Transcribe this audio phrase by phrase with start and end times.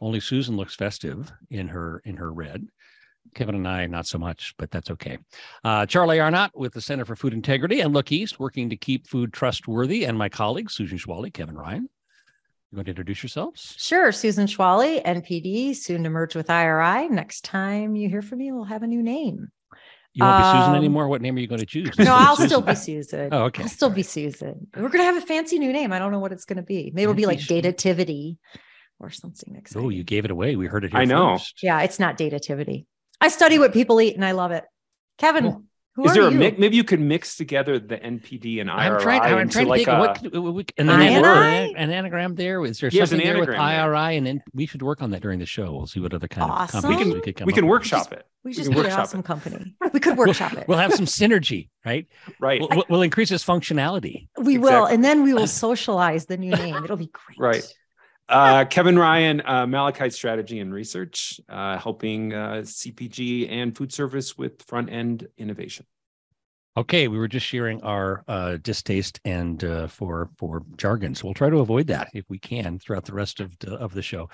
[0.00, 2.66] Only Susan looks festive in her in her red.
[3.34, 5.18] Kevin and I, not so much, but that's okay.
[5.62, 9.06] Uh, Charlie Arnot with the Center for Food Integrity and Look East, working to keep
[9.06, 11.88] food trustworthy, and my colleagues, Susan Schwallie, Kevin Ryan.
[12.72, 13.74] You want to introduce yourselves?
[13.78, 14.10] Sure.
[14.10, 17.08] Susan Schwallie, NPD, soon to merge with IRI.
[17.08, 19.48] Next time you hear from me, we'll have a new name.
[20.14, 21.08] You won't be Susan Um, anymore.
[21.08, 21.96] What name are you going to choose?
[21.98, 22.48] No, I'll Susan?
[22.48, 23.28] still be Susan.
[23.32, 23.62] Oh, okay.
[23.64, 24.66] I'll still be Susan.
[24.74, 25.92] We're going to have a fancy new name.
[25.92, 26.90] I don't know what it's going to be.
[26.94, 27.40] Maybe it'll be like.
[27.40, 28.38] Datativity
[29.00, 29.86] or something exciting.
[29.86, 30.56] Oh, you gave it away.
[30.56, 31.38] We heard it here I know.
[31.38, 31.62] first.
[31.62, 32.86] Yeah, it's not Datativity.
[33.20, 34.64] I study what people eat and I love it.
[35.18, 35.62] Kevin, Cool.
[35.96, 36.58] who Is are there a mix?
[36.58, 39.20] Maybe you could mix together the NPD and IRI I'm trying.
[39.22, 39.88] I'm trying to like think.
[39.88, 42.64] a, what could, we, and I then and an anagram there.
[42.64, 43.54] Is there Yes, something an there with.
[43.58, 44.16] IRI?
[44.16, 45.72] And then we should work on that during the show.
[45.72, 46.78] We'll see what other kind Awesome.
[46.78, 47.46] of combinations We we could come.
[47.46, 47.70] we up can with.
[47.70, 48.24] workshop it.
[48.44, 49.26] we we just can be an workshop awesome it.
[49.26, 49.76] company.
[49.92, 50.66] We could workshop it.
[50.68, 52.06] We'll have some synergy, right?
[52.40, 52.60] Right.
[52.62, 54.28] We'll, we'll increase its functionality.
[54.40, 54.86] we will.
[54.86, 56.76] And then we will socialize the new name.
[56.84, 57.38] It'll be great.
[57.38, 57.74] Right.
[58.30, 64.38] Uh, Kevin Ryan, uh, Malachite Strategy and Research, uh, helping uh, CPG and food service
[64.38, 65.84] with front end innovation.
[66.76, 71.34] Okay, we were just sharing our uh, distaste and uh, for for jargon, so we'll
[71.34, 74.30] try to avoid that if we can throughout the rest of the, of the show.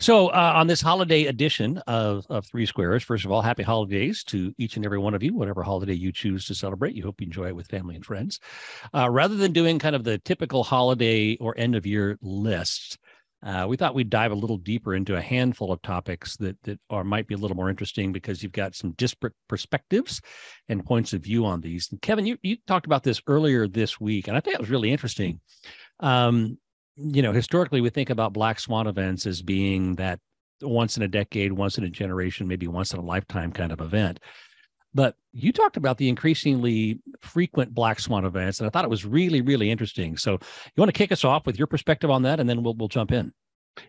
[0.00, 4.24] So, uh, on this holiday edition of of Three Squares, first of all, happy holidays
[4.24, 6.96] to each and every one of you, whatever holiday you choose to celebrate.
[6.96, 8.40] You hope you enjoy it with family and friends.
[8.92, 12.98] Uh, rather than doing kind of the typical holiday or end of year lists,
[13.42, 16.80] uh, we thought we'd dive a little deeper into a handful of topics that that
[16.90, 20.20] are might be a little more interesting because you've got some disparate perspectives
[20.68, 21.88] and points of view on these.
[21.90, 24.70] And Kevin, you you talked about this earlier this week, and I think it was
[24.70, 25.40] really interesting.
[26.00, 26.58] Um,
[26.96, 30.18] you know, historically, we think about black swan events as being that
[30.62, 33.80] once in a decade, once in a generation, maybe once in a lifetime kind of
[33.80, 34.18] event.
[34.96, 39.04] But you talked about the increasingly frequent black swan events, and I thought it was
[39.04, 40.16] really, really interesting.
[40.16, 42.74] So, you want to kick us off with your perspective on that, and then we'll
[42.74, 43.34] we'll jump in.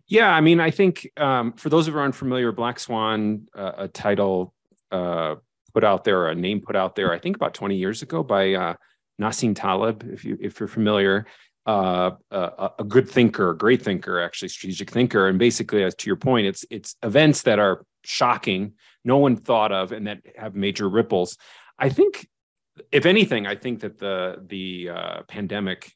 [0.07, 3.88] Yeah, I mean, I think um, for those of you unfamiliar, Black Swan, uh, a
[3.88, 4.53] title
[4.91, 5.35] uh,
[5.73, 8.53] put out there, a name put out there, I think about 20 years ago by
[8.53, 8.74] uh,
[9.22, 11.25] Nassim Taleb, if you if you're familiar,
[11.66, 16.07] uh, a, a good thinker, a great thinker, actually strategic thinker, and basically, as to
[16.07, 18.74] your point, it's it's events that are shocking,
[19.07, 21.38] no one thought of, and that have major ripples.
[21.79, 22.28] I think,
[22.91, 25.94] if anything, I think that the the uh, pandemic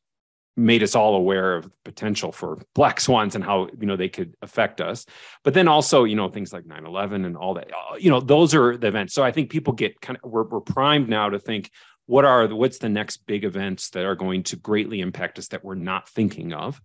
[0.57, 4.09] made us all aware of the potential for black swans and how you know they
[4.09, 5.05] could affect us.
[5.43, 8.55] But then also you know things like 9-11 and all that uh, you know those
[8.55, 9.13] are the events.
[9.13, 11.71] So i think people get kind of we're, we're primed now to think
[12.05, 15.47] what are the, what's the next big events that are going to greatly impact us
[15.49, 16.81] that we're not thinking of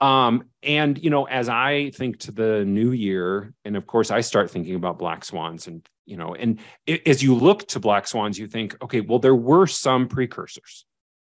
[0.00, 4.20] um and you know as i think to the new year and of course i
[4.20, 8.06] start thinking about black swans and you know and i- as you look to black
[8.06, 10.84] swans you think okay well there were some precursors.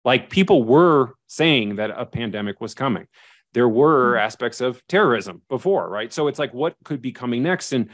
[0.06, 3.08] Like people were saying that a pandemic was coming.
[3.54, 6.12] There were aspects of terrorism before right?
[6.12, 7.72] So it's like what could be coming next?
[7.72, 7.90] And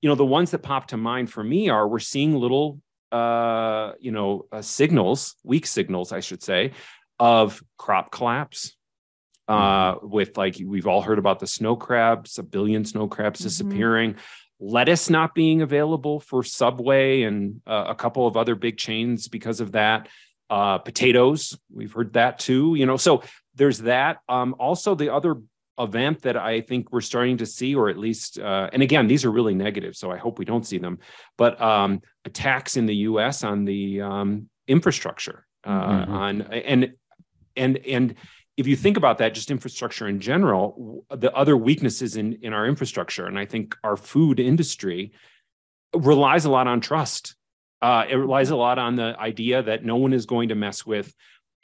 [0.00, 2.80] you know the ones that pop to mind for me are we're seeing little
[3.12, 6.72] uh you know uh, signals weak signals i should say
[7.20, 8.74] of crop collapse
[9.48, 13.44] uh with like we've all heard about the snow crabs a billion snow crabs Mhm.
[13.44, 14.14] disappearing
[14.60, 19.60] lettuce not being available for subway and uh, a couple of other big chains because
[19.60, 20.08] of that
[20.50, 23.22] uh potatoes we've heard that too you know so
[23.56, 25.36] there's that um also the other
[25.78, 29.24] event that i think we're starting to see or at least uh and again these
[29.24, 30.98] are really negative so i hope we don't see them
[31.36, 35.70] but um attacks in the us on the um infrastructure uh
[36.04, 36.08] Mhm.
[36.08, 36.92] on and
[37.56, 38.14] and and
[38.56, 42.66] if you think about that just infrastructure in general the other weaknesses in in our
[42.66, 45.12] infrastructure and i think our food industry
[45.94, 47.34] relies a lot on trust.
[47.80, 50.86] Uh, it relies a lot on the idea that no one is going to mess
[50.86, 51.12] with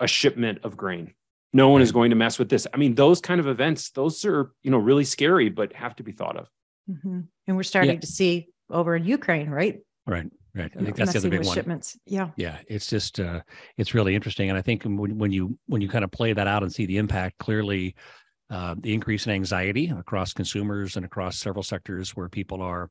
[0.01, 1.15] a shipment of grain.
[1.53, 2.67] No one is going to mess with this.
[2.73, 6.03] I mean those kind of events those are you know really scary but have to
[6.03, 6.49] be thought of.
[6.91, 7.27] Mhm.
[7.47, 9.79] And we're starting to see over in Ukraine, right?
[10.07, 10.71] Right, right.
[10.77, 11.55] I think that's the other big one.
[11.55, 11.99] Shipments.
[12.07, 12.31] Yeah.
[12.37, 13.41] Yeah, it's just uh,
[13.77, 16.47] it's really interesting, and I think when, when you when you kind of play that
[16.47, 17.95] out and see the impact clearly,
[18.51, 22.91] uh, the increase in anxiety across consumers and across several sectors where people are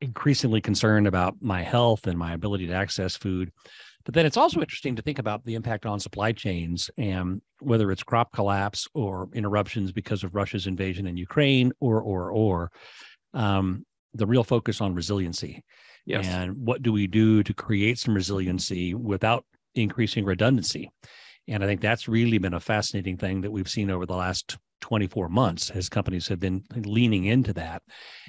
[0.00, 3.52] increasingly concerned about my health and my ability to access food.
[4.04, 7.92] But then it's also interesting to think about the impact on supply chains and whether
[7.92, 12.72] it's crop collapse or interruptions because of Russia's invasion in Ukraine or or or
[13.32, 15.64] um, the real focus on resiliency.
[16.04, 16.26] Yes.
[16.26, 19.44] And what do we do to create some resiliency without
[19.74, 20.90] increasing redundancy?
[21.48, 24.58] And I think that's really been a fascinating thing that we've seen over the last
[24.80, 27.82] 24 months as companies have been leaning into that.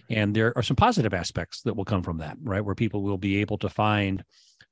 [0.09, 2.63] And there are some positive aspects that will come from that, right?
[2.63, 4.24] Where people will be able to find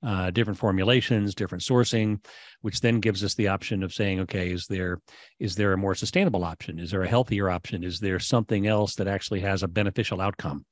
[0.03, 2.24] uh, different formulations, different sourcing,
[2.62, 5.00] which then gives us the option of saying, okay, is there
[5.39, 6.80] is there a more sustainable option?
[6.80, 7.83] Is there a healthier option?
[7.83, 10.65] Is there something else that actually has a beneficial outcome?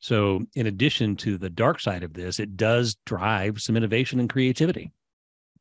[0.00, 4.30] So, in addition to the dark side of this, it does drive some innovation and
[4.30, 4.92] creativity.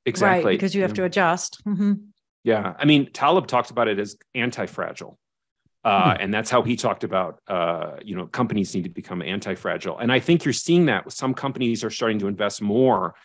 [0.05, 0.45] Exactly.
[0.45, 1.61] Right, because you have to adjust.
[1.65, 1.93] Mm-hmm.
[2.45, 2.73] Yeah.
[2.79, 5.19] I mean, Taleb talked about it as anti-fragile.
[5.83, 6.21] Uh, Hmm.
[6.23, 9.97] And that's how he talked about, uh, you know, companies need to become anti-fragile.
[9.97, 13.15] And I think you're seeing that some companies are starting to invest more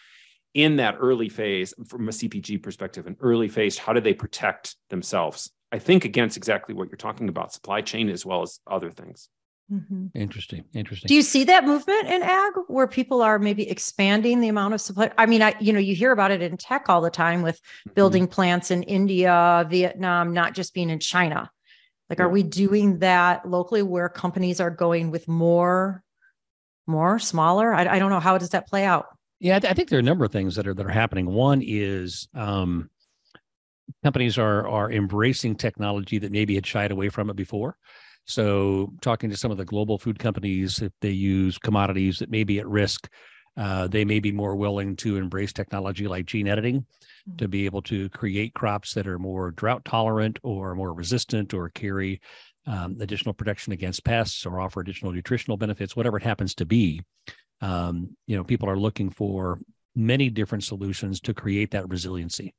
[0.55, 3.77] in that early phase from a CPG perspective, an early phase.
[3.77, 5.51] How do they protect themselves?
[5.73, 9.29] I think against exactly what you're talking about, supply chain as well as other things.
[9.73, 10.09] Mm-hmm.
[10.15, 10.63] Interesting.
[10.75, 11.09] Interesting.
[11.09, 14.81] Do you see that movement in ag where people are maybe expanding the amount of
[14.81, 15.11] supply?
[15.19, 17.57] I mean, I you know, you hear about it in tech all the time with
[17.57, 17.95] Mm-hmm.
[17.95, 21.51] building plants in India, Vietnam, not just being in China.
[22.15, 26.05] Like, are we doing that locally where companies are going with more,
[26.87, 27.75] more, smaller?
[27.75, 28.21] I, I don't know.
[28.21, 29.07] How does that play out?
[29.41, 30.91] Yeah, I, th- I think there are a number of things that are that are
[30.91, 31.27] happening.
[31.27, 32.89] One is um,
[34.05, 37.77] companies are are embracing technology that maybe had shied away from it before.
[38.27, 42.45] So, talking to some of the global food companies, if they use commodities that may
[42.45, 43.11] be at risk,
[43.57, 46.85] uh, they may be more willing to embrace technology like gene editing
[47.39, 51.69] to be able to create crops that are more drought tolerant or more resistant or
[51.71, 52.21] carry
[52.67, 57.03] um, additional protection against pests or offer additional nutritional benefits, whatever it happens to be.
[57.61, 59.61] Um, you know, people are looking for
[59.95, 62.55] many different solutions to create that resiliency.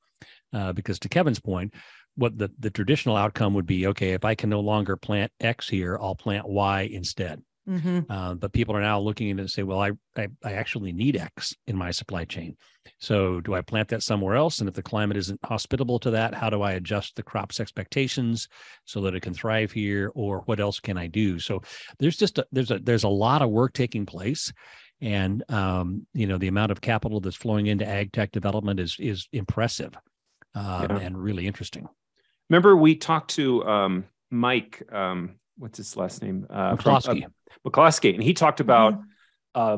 [0.53, 1.73] Uh, because to Kevin's point,
[2.15, 5.67] what the, the traditional outcome would be okay, if I can no longer plant X
[5.67, 7.41] here, I'll plant Y instead.
[7.67, 8.11] Mm-hmm.
[8.11, 10.91] Uh, but people are now looking at it and say, well, I, I I actually
[10.91, 12.55] need X in my supply chain.
[12.99, 14.59] So do I plant that somewhere else?
[14.59, 18.47] And if the climate isn't hospitable to that, how do I adjust the crop's expectations
[18.85, 20.11] so that it can thrive here?
[20.13, 21.39] Or what else can I do?
[21.39, 21.61] So
[21.97, 24.53] there's just a, there's a there's a lot of work taking place.
[25.01, 28.95] And um, you know, the amount of capital that's flowing into ag tech development is
[28.99, 29.93] is impressive
[30.53, 30.99] um, Yeah.
[30.99, 31.87] and really interesting.
[32.49, 36.45] Remember, we talked to um, Mike, um, what's his last name?
[36.49, 37.25] Uh, from- McCloskey.
[37.25, 37.29] uh,
[37.69, 39.01] McCloskey, and he talked about Mm-hmm.
[39.55, 39.77] uh,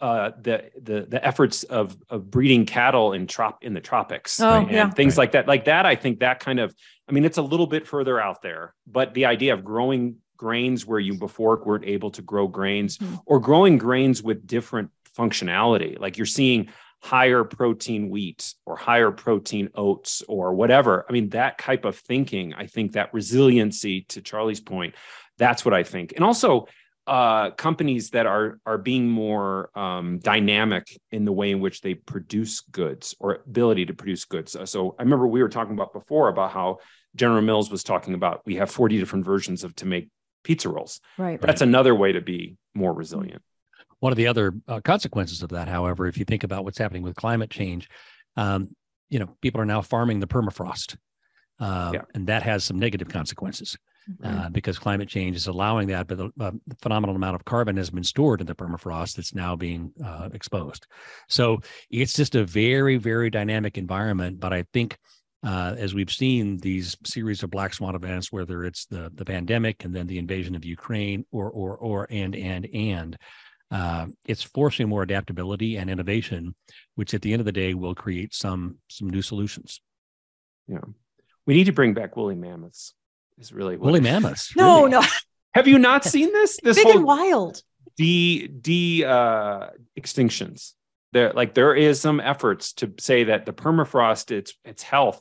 [0.00, 4.50] uh, the the the efforts of of breeding cattle in trop in the tropics Oh,
[4.60, 4.90] and yeah.
[4.90, 5.22] things Right.
[5.22, 5.46] like that.
[5.48, 6.74] Like that, I think that kind of.
[7.08, 10.84] I mean, it's a little bit further out there, but the idea of growing grains
[10.84, 13.20] where you before weren't able to grow grains, Mhm.
[13.26, 16.68] or growing grains with different functionality, like you're seeing
[17.02, 21.04] higher protein wheat or higher protein oats or whatever.
[21.08, 24.94] I mean, that type of thinking, I think that resiliency to Charlie's point,
[25.38, 26.14] that's what I think.
[26.16, 26.66] And also
[27.06, 31.94] uh, companies that are are being more um, dynamic in the way in which they
[31.94, 34.56] produce goods or ability to produce goods.
[34.56, 36.78] Uh, So I remember we were talking about before about how
[37.14, 40.08] General Mills was talking about we have 40 different versions of to make
[40.42, 41.00] pizza rolls.
[41.16, 41.40] Right.
[41.40, 43.42] That's another way to be more resilient.
[44.00, 47.02] One of the other uh, consequences of that, however, if you think about what's happening
[47.02, 47.88] with climate change,
[48.36, 48.74] um,
[49.08, 50.96] you know, people are now farming the permafrost,
[51.60, 52.02] uh, Yeah.
[52.14, 53.76] and that has some negative consequences
[54.08, 54.38] Mm-hmm.
[54.38, 57.90] uh, because climate change is allowing that, but a, a phenomenal amount of carbon has
[57.90, 60.86] been stored in the permafrost that's now being uh, exposed.
[61.28, 61.58] So
[61.90, 64.38] it's just a very, very dynamic environment.
[64.40, 64.96] But I think.
[65.44, 69.84] Uh, as we've seen these series of black swan events, whether it's the the pandemic
[69.84, 73.16] and then the invasion of Ukraine, or or or and and and,
[73.70, 76.54] uh, it's forcing more adaptability and innovation,
[76.94, 79.80] which at the end of the day will create some some new solutions.
[80.68, 80.80] Yeah,
[81.46, 82.94] we need to bring back woolly mammoths.
[83.38, 84.52] Is really what Woolly mammoths.
[84.56, 84.90] No, really?
[84.92, 85.02] no.
[85.54, 86.58] Have you not seen this?
[86.62, 87.62] This Big whole and wild.
[87.96, 89.68] de de uh,
[89.98, 90.72] extinctions.
[91.12, 95.20] There, like there is some efforts to say that the permafrost, its its health,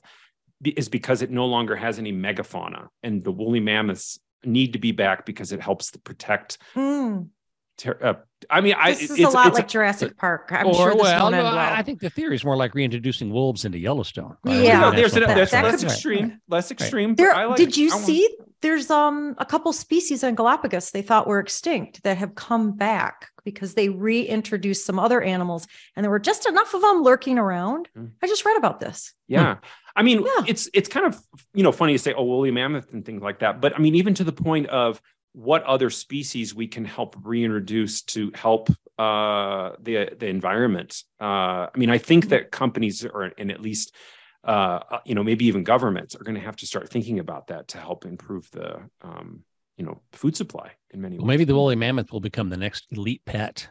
[0.64, 4.92] is because it no longer has any megafauna, and the woolly mammoths need to be
[4.92, 6.58] back because it helps to protect.
[6.76, 7.30] Mm.
[7.78, 8.14] Ter- uh,
[8.50, 10.50] I mean, I This is it's, a lot it's like Jurassic Park.
[10.52, 11.58] I'm or sure this well, won't no, I- well.
[11.80, 14.38] I think the theory is more like reintroducing wolves into Yellowstone.
[14.46, 14.52] Yeah.
[14.52, 14.92] Or you know, Yeah.
[14.96, 17.10] there's an, national That- that's that less could be- extreme, less extreme.
[17.16, 17.78] but There, like did it.
[17.78, 18.38] you I want- see?
[18.62, 23.28] There's um a couple species on Galapagos they thought were extinct that have come back
[23.44, 27.90] because they reintroduced some other animals, and there were just enough of them lurking around.
[27.96, 28.06] Hmm.
[28.24, 29.14] I just read about this.
[29.28, 29.58] Yeah.
[29.96, 30.46] I mean, Yeah.
[30.48, 31.20] it's it's kind of
[31.54, 33.62] you know funny to say, oh, woolly mammoth and things like that.
[33.62, 35.00] But I mean, even to the point of
[35.36, 41.04] what other species we can help reintroduce to help uh, the the environment.
[41.20, 43.94] Uh, I mean, I think that companies are, and at least
[44.46, 47.68] uh, you know, maybe even governments are going to have to start thinking about that
[47.70, 49.44] to help improve the um,
[49.78, 51.34] you know food supply in many Well, ways.
[51.34, 53.68] maybe the woolly mammoth will become the next elite pet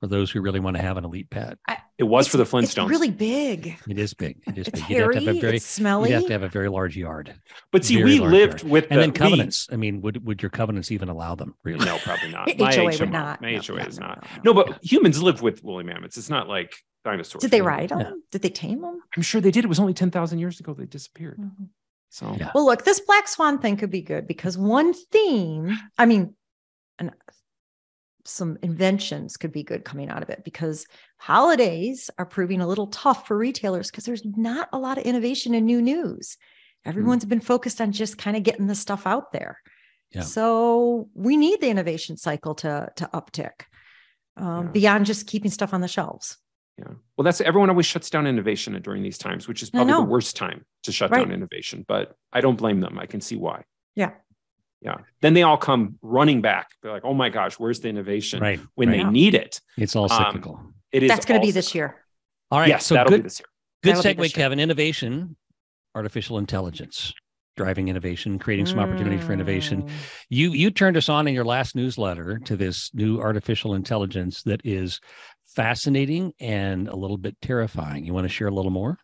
[0.00, 1.58] for those who really want to have an elite pet.
[1.98, 2.82] It was for the Flintstones.
[2.84, 3.76] It's really big.
[3.88, 4.40] It is big.
[4.46, 4.88] It is It's big.
[4.90, 5.14] You'd have hairy.
[5.14, 6.10] to have a very it's smelly.
[6.10, 7.34] you'd have to have a very large yard.
[7.72, 8.70] but see, very we lived yard.
[8.72, 9.66] with And the, then we- covenants.
[9.72, 11.54] I mean, would would your covenants even allow them?
[11.64, 11.84] Really?
[11.84, 12.48] no, probably not.
[12.50, 13.42] HOA My would not.
[13.42, 14.22] My No, HOA no, is no, not.
[14.44, 14.64] no, No, no.
[14.64, 16.16] but humans live with woolly mammoths.
[16.16, 16.72] It's not like
[17.04, 17.42] dinosaurs.
[17.42, 18.00] Did they ride them?
[18.00, 18.10] Yeah.
[18.32, 19.00] Did they tame them?
[19.16, 19.64] I'm sure they did.
[19.64, 21.38] It was only ten thousand years ago they disappeared.
[21.38, 21.64] Mm-hmm.
[22.10, 22.52] So Yeah.
[22.54, 26.34] Well, look, this black swan thing could be good because one theme, I mean,
[26.98, 27.10] and
[28.24, 30.86] some inventions could be good coming out of it because
[31.18, 35.54] holidays are proving a little tough for retailers because there's not a lot of innovation
[35.54, 36.36] and new news.
[36.84, 39.60] Everyone's been focused on just kind of getting the stuff out there.
[40.12, 40.22] Yeah.
[40.22, 43.62] So we need the innovation cycle to to uptick
[44.36, 44.70] um, Yeah.
[44.70, 46.38] beyond just keeping stuff on the shelves.
[46.78, 46.92] Yeah.
[47.16, 50.36] Well, that's everyone always shuts down innovation during these times, which is probably the worst
[50.36, 51.18] time to shut Right.
[51.24, 51.84] down innovation.
[51.86, 52.98] But I don't blame them.
[52.98, 53.64] I can see why.
[53.96, 54.12] Yeah.
[54.80, 54.98] Yeah.
[55.20, 56.68] Then they all come running back.
[56.80, 58.60] They're like, oh my gosh, where's the innovation Right.
[58.76, 58.98] when right.
[59.04, 59.60] they need it?
[59.76, 60.72] it's all Um, cyclical.
[60.92, 61.96] It is That's going to be this year.
[62.50, 62.68] all right.
[62.68, 63.46] Yes, so that'll good be this year.
[63.82, 64.32] good That'll segue.
[64.34, 64.58] Kevin.
[64.60, 65.36] Innovation,
[65.94, 67.12] artificial intelligence,
[67.56, 69.82] driving innovation, creating some opportunity for innovation.
[69.82, 69.90] Mm.
[70.30, 74.60] You you turned us on in your last newsletter to this new artificial intelligence that
[74.64, 75.00] is
[75.46, 78.04] fascinating and a little bit terrifying.
[78.04, 78.98] You want to share a little more?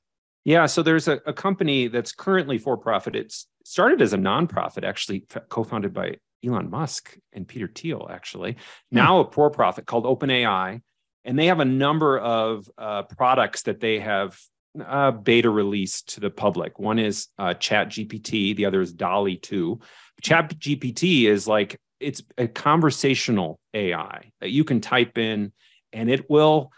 [0.44, 0.66] Yeah.
[0.66, 3.16] So there's a, a company that's currently for profit.
[3.16, 8.56] It's started as a nonprofit, actually co-founded by Elon Musk and Peter Thiel, actually.
[8.90, 10.82] Now a for profit called OpenAI.
[11.24, 14.38] And they have a number of uh, products that they have
[14.82, 16.78] uh, beta released to the public.
[16.78, 19.80] One is uh, Chat GPT, the other is DALL-E 2.
[20.22, 25.52] Chat GPT is like it's a conversational AI that you can type in
[25.92, 26.70] and it will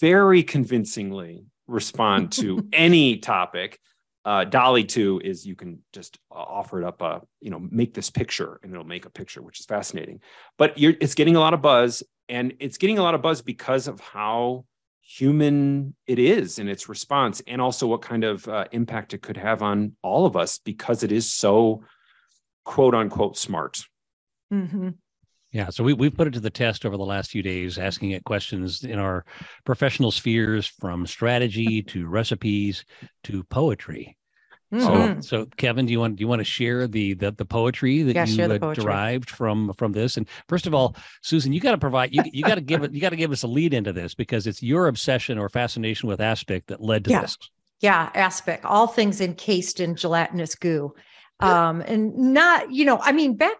[0.00, 3.78] very convincingly respond to any topic.
[4.24, 7.92] Uh, DALL-E 2 is you can just uh, offer it up, uh, you know, make
[7.92, 10.20] this picture and it'll make a picture, which is fascinating.
[10.58, 13.42] But you're, it's getting a lot of buzz and it's getting a lot of buzz
[13.42, 14.64] because of how
[15.02, 19.36] human it is in its response and also what kind of uh, impact it could
[19.36, 21.82] have on all of us because it is so
[22.64, 23.84] quote unquote smart.
[24.52, 24.94] Mhm.
[25.50, 28.12] Yeah, so we we've put it to the test over the last few days, asking
[28.12, 29.26] it questions in our
[29.66, 32.86] professional spheres, from strategy to recipes
[33.24, 34.16] to poetry.
[34.78, 35.24] So, Mhm.
[35.24, 38.14] so Kevin, do you want do you want to share the the, the poetry that
[38.16, 38.84] Yeah, you the uh, poetry.
[38.84, 40.16] derived from from this?
[40.16, 42.92] And first of all, Susan, you got to provide you you got to give it
[42.92, 46.08] you got to give us a lead into this because it's your obsession or fascination
[46.08, 47.20] with aspic that led to Yeah.
[47.20, 47.36] this.
[47.80, 50.94] Yeah, aspic, all things encased in gelatinous goo.
[51.40, 53.56] Um, and not, you know, I mean, back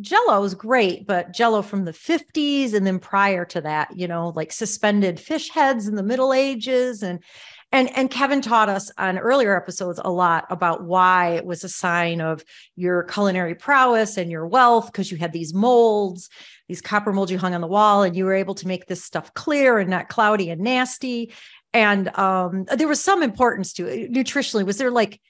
[0.00, 4.32] Jello is great, but Jello from the 50s and then prior to that, you know,
[4.34, 7.22] like suspended fish heads in the Middle Ages and
[7.72, 11.68] and and Kevin taught us on earlier episodes a lot about why it was a
[11.68, 12.44] sign of
[12.76, 16.28] your culinary prowess and your wealth because you had these molds,
[16.68, 19.04] these copper molds you hung on the wall, and you were able to make this
[19.04, 21.32] stuff clear and not cloudy and nasty.
[21.72, 24.66] And um, there was some importance to it nutritionally.
[24.66, 25.20] Was there like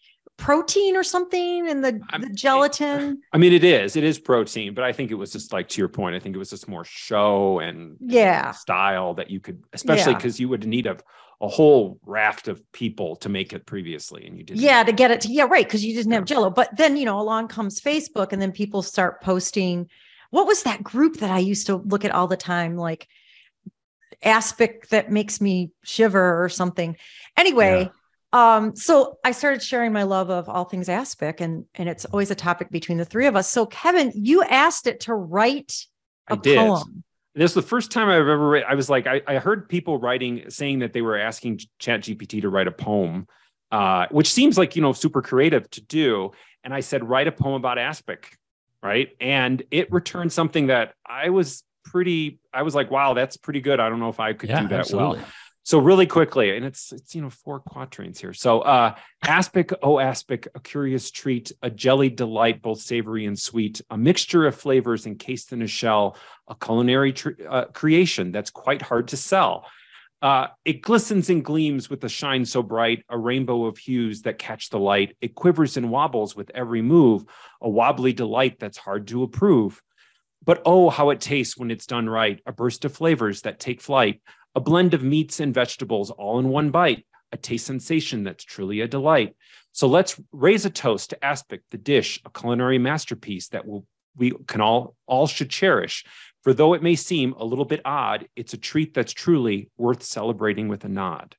[0.40, 3.20] protein or something in the, the gelatin?
[3.32, 5.80] I mean, it is, it is protein, but I think it was just like to
[5.80, 8.50] your point, I think it was just more show and Yeah.
[8.52, 10.18] style that you could, especially Yeah.
[10.18, 10.96] because you would need a,
[11.40, 14.26] a whole raft of people to make it previously.
[14.26, 14.60] And you didn't.
[14.60, 15.64] Yeah, to get it to yeah, right.
[15.64, 16.50] Because you didn't have Jello.
[16.50, 19.88] But then, you know, along comes Facebook, and then people start posting.
[20.30, 22.76] What was that group that I used to look at all the time?
[22.76, 23.08] Like
[24.22, 26.96] aspic that makes me shiver or something.
[27.36, 27.90] Anyway,
[28.32, 32.30] um, so I started sharing my love of all things aspic, and and it's always
[32.30, 33.50] a topic between the three of us.
[33.50, 35.86] So Kevin, you asked it to write
[36.28, 36.58] I a did.
[36.58, 37.04] poem.
[37.34, 38.64] This is the first time I've ever read.
[38.68, 42.42] I was like, I, I heard people writing, saying that they were asking Chat GPT
[42.42, 43.28] to write a poem,
[43.70, 46.32] uh, which seems like, you know, super creative to do.
[46.64, 48.36] And I said, write a poem about aspic.
[48.82, 49.10] Right.
[49.20, 53.78] And it returned something that I was pretty, I was like, wow, that's pretty good.
[53.78, 55.18] I don't know if I could yeah, do that absolutely.
[55.18, 55.28] well.
[55.62, 58.32] So really quickly, and it's it's you know four quatrains here.
[58.32, 63.80] So uh aspic, oh aspic, a curious treat, a jellied delight, both savory and sweet,
[63.90, 66.16] a mixture of flavors encased in a shell,
[66.48, 69.66] a culinary tr- uh, creation that's quite hard to sell.
[70.22, 74.38] Uh, it glistens and gleams with a shine so bright, a rainbow of hues that
[74.38, 75.16] catch the light.
[75.20, 77.24] It quivers and wobbles with every move,
[77.60, 79.80] a wobbly delight that's hard to approve.
[80.44, 83.80] But oh, how it tastes when it's done right, a burst of flavors that take
[83.80, 84.22] flight,
[84.54, 88.80] a blend of meats and vegetables all in one bite, a taste sensation that's truly
[88.80, 89.36] a delight.
[89.72, 94.32] So let's raise a toast to aspic, the dish, a culinary masterpiece that will, we
[94.46, 96.04] can all all should cherish.
[96.42, 100.02] For though it may seem a little bit odd, it's a treat that's truly worth
[100.02, 101.36] celebrating with a nod.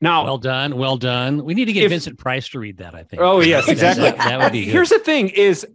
[0.00, 1.44] Now, Well done, well done.
[1.44, 2.94] We need to get If- Vincent Price to read that.
[2.94, 3.20] I think.
[3.22, 4.04] Oh, yes, exactly.
[4.04, 4.72] That, that would be good.
[4.72, 5.66] Here's the thing is,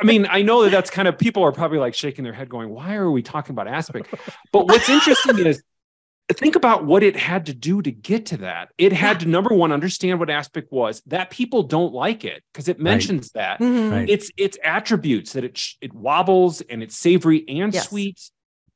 [0.00, 2.48] I mean, I know that that's kind of people are probably like shaking their head
[2.48, 4.08] going, why are we talking about aspic?
[4.52, 5.62] But what's interesting is
[6.34, 8.68] think about what it had to do to get to that.
[8.78, 12.68] It had to, number one, understand what aspic was, that people don't like it because
[12.68, 13.58] it mentions that.
[13.60, 13.90] Mhm.
[13.90, 14.08] Right.
[14.08, 17.88] It's its attributes that it sh- it wobbles and it's savory and Yes.
[17.88, 18.20] sweet.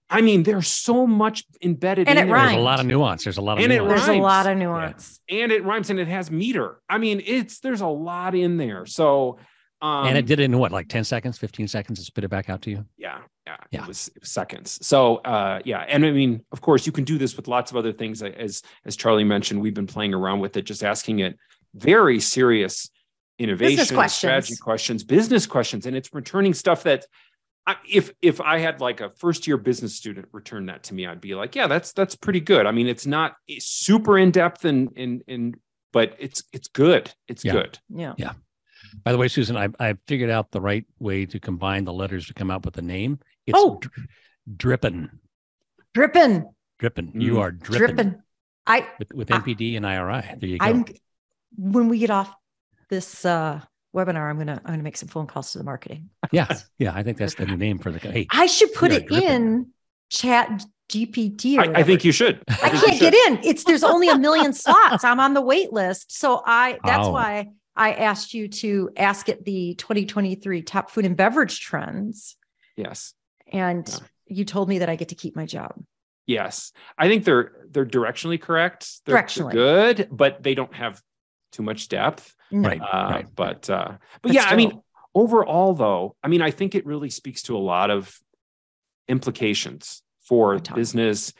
[0.09, 2.39] I mean, there's so much embedded And in it there.
[2.41, 3.25] There's a lot of nuance.
[3.25, 4.05] There's a lot of And it nuance.
[4.07, 5.21] There's a lot of nuance.
[5.29, 6.81] and it rhymes and it has meter.
[6.89, 8.87] I mean, it's there's a lot in there.
[8.87, 9.39] So
[9.83, 12.29] um and it did it in what, like 10 seconds, 15 seconds to spit it
[12.29, 12.85] back out to you?
[12.97, 13.83] yeah yeah, Yeah.
[13.83, 17.05] it was, it was seconds so uh yeah and i mean of course you can
[17.05, 20.41] do this with lots of other things as as charlie mentioned we've been playing around
[20.41, 21.37] with it just asking it
[21.75, 22.91] very serious
[23.39, 24.17] innovation questions.
[24.17, 27.05] strategy questions business questions and it's returning stuff that
[27.67, 31.07] I, if if i had like a first year business student return that to me
[31.07, 34.65] i'd be like yeah that's that's pretty good i mean it's not super in depth
[34.65, 35.57] and and and
[35.93, 37.53] but it's it's good it's Yeah.
[37.53, 38.15] good Yeah.
[38.19, 38.33] Yeah.
[39.05, 42.27] By the way, Susan, I, I figured out the right way to combine the letters
[42.29, 43.19] to come up with a name.
[43.47, 43.79] It's Oh.
[43.81, 44.07] dr-
[44.57, 45.11] drippin'.
[45.93, 46.45] Dripping,
[46.79, 47.13] Drippin'.
[47.21, 47.41] You Mm.
[47.41, 48.23] are drippin', dripping.
[48.67, 49.37] I with, with I-
[49.77, 50.37] and IRI.
[50.39, 50.65] There you go.
[50.67, 50.85] I'm
[51.57, 52.33] when we get off
[52.91, 53.61] this uh
[53.97, 56.11] webinar, I'm gonna I'm gonna make some phone calls to the marketing.
[56.33, 56.47] yeah,
[56.79, 56.93] yeah.
[56.95, 57.99] I think that's the new name for the.
[57.99, 59.29] Hey, I should put it dripping.
[59.29, 59.67] in
[60.11, 61.59] chat GPT.
[61.59, 63.13] Or I, I think you should I think you can't should.
[63.13, 63.41] get in.
[63.45, 65.03] It's there's only a million slots.
[65.05, 66.17] I'm on the wait list.
[66.17, 67.13] So I that's Oh.
[67.13, 72.37] why I asked you to ask it the 2023 top food and beverage trends.
[72.77, 73.15] yes
[73.53, 74.07] And Yeah.
[74.37, 75.75] you told me that I get to keep my job.
[76.27, 79.05] Yes, I think they're they're directionally correct.
[79.05, 79.53] They're, they're Directionally.
[79.53, 81.01] good, but they don't have
[81.53, 82.35] too much depth.
[82.53, 82.81] Right.
[82.81, 84.81] Uh, But uh, but, But yeah, I mean,
[85.15, 88.19] overall though, I mean, I think it really speaks to a lot of
[89.09, 91.33] implications for business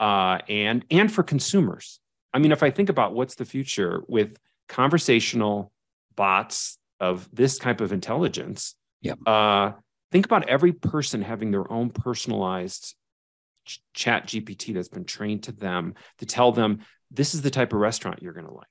[0.00, 2.00] uh, and and for consumers.
[2.32, 4.36] I mean, if I think about what's the future with
[4.68, 5.72] conversational
[6.16, 9.18] bots of this type of intelligence, Yep.
[9.26, 9.72] uh,
[10.10, 12.94] think about every person having their own personalized
[13.66, 17.72] ch- chat GPT that's been trained to them to tell them this is the type
[17.72, 18.66] of restaurant you're going to like.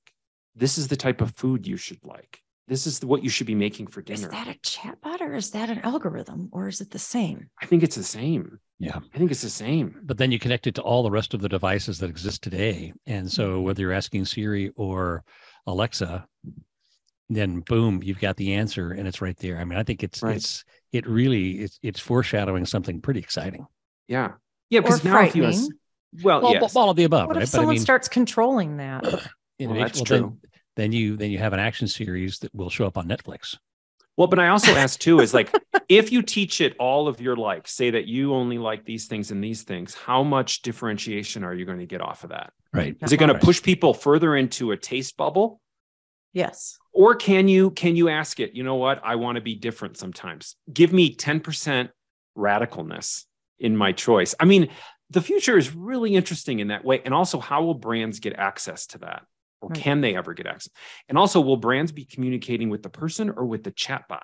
[0.55, 2.41] This is the type of food you should like.
[2.67, 4.27] This is what you should be making for dinner.
[4.27, 7.49] Is that a chatbot or is that an algorithm or is it the same?
[7.61, 8.59] I think it's the same.
[8.79, 8.99] Yeah.
[9.13, 9.99] I think it's the same.
[10.03, 12.91] but then you connect it to all the rest of the devices that exist today.
[13.05, 13.63] And so mm-hmm.
[13.63, 15.23] whether you're asking Siri or
[15.67, 16.25] Alexa,
[17.29, 19.59] then boom, you've got the answer and it's right there.
[19.59, 20.35] I mean, I think it's Right.
[20.37, 23.67] it's it really it's it's foreshadowing something pretty exciting.
[24.07, 24.33] Yeah.
[24.71, 24.79] Yeah.
[24.79, 25.69] Or Because now if you ask,
[26.23, 26.75] well, Well, yes.
[26.75, 27.43] all of the above, What right?
[27.43, 29.03] if someone starts controlling that?
[29.59, 30.37] innovation- that's then- true.
[30.75, 33.57] Then, you then you have an action series that will show up on Netflix.
[34.17, 35.53] Well, but I also ask too is like
[35.87, 39.31] if you teach it all of your likes, say that you only like these things
[39.31, 42.51] and these things, how much differentiation are you going to get off of that?
[42.73, 42.97] Right.
[43.01, 45.61] Is it going to push people further into a taste bubble?
[46.33, 46.77] Yes.
[46.91, 49.01] Or can you can you ask it, you know what?
[49.03, 50.57] I want to be different sometimes.
[50.71, 51.89] Give me 10%
[52.37, 53.23] radicalness
[53.59, 54.35] in my choice.
[54.39, 54.69] I mean,
[55.09, 57.01] the future is really interesting in that way.
[57.05, 59.23] And also, how will brands get access to that?
[59.61, 59.77] Or Right.
[59.79, 60.71] can they ever get access?
[61.09, 64.23] And also, will brands be communicating with the person or with the chatbot?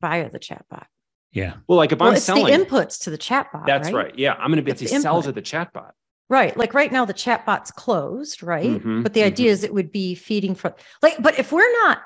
[0.00, 0.84] Via the chatbot.
[1.32, 1.54] Yeah.
[1.66, 3.66] Well, like if Well, I'm it's selling, the inputs to the chatbot.
[3.66, 4.16] that's right.
[4.18, 5.34] Yeah, I'm going to be able It's to the sell to input.
[5.34, 5.90] the chatbot.
[6.30, 6.56] Right.
[6.56, 8.82] Like right now, the chatbot's closed, right?
[8.82, 11.98] Mhm, But the idea is it would be feeding from like, but if we're not,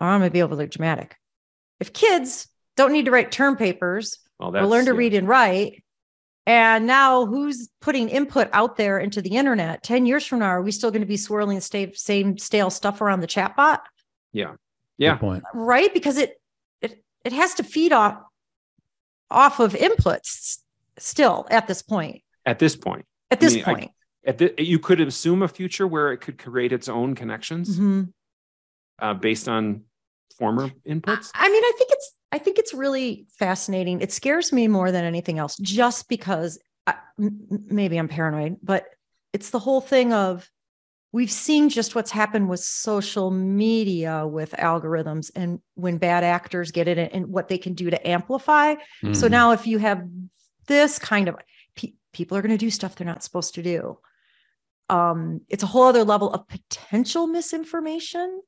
[0.00, 1.16] or I'm gonna be overly dramatic.
[1.78, 4.96] If kids don't need to write term papers Well, or that's learn to yeah.
[4.98, 5.84] read and write,
[6.50, 9.84] and now who's putting input out there into the internet?
[9.84, 13.00] 10 years from now, are we still going to be swirling the same stale stuff
[13.00, 13.78] around the chatbot?
[14.32, 14.54] Yeah.
[14.98, 15.44] Good point.
[15.54, 15.94] Right?
[15.94, 16.34] Because it
[16.82, 18.18] it it has to feed off
[19.30, 20.58] off of inputs
[20.98, 22.22] still at this point.
[22.44, 23.90] At this point, At I this mean, I- point.
[24.26, 28.12] at the, you could assume a future where it could create its own connections Mhm.
[28.98, 29.84] uh, based on
[30.36, 31.30] former inputs.
[31.34, 34.00] I mean, I think it's I think it's really fascinating.
[34.00, 38.86] It scares me more than anything else, just because I, m- maybe I'm paranoid, but
[39.32, 40.48] it's the whole thing of
[41.12, 46.86] we've seen just what's happened with social media with algorithms and when bad actors get
[46.86, 48.74] it and what they can do to amplify.
[49.12, 49.30] So Mhm.
[49.30, 50.04] now, if you have
[50.68, 51.34] this kind of
[51.74, 53.98] pe- people are going to do stuff they're not supposed to do.
[54.88, 58.40] Um, it's a whole other level of potential misinformation.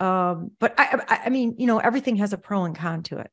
[0.00, 3.18] Um, but I, I, I mean, you know, everything has a pro and con to
[3.18, 3.30] it.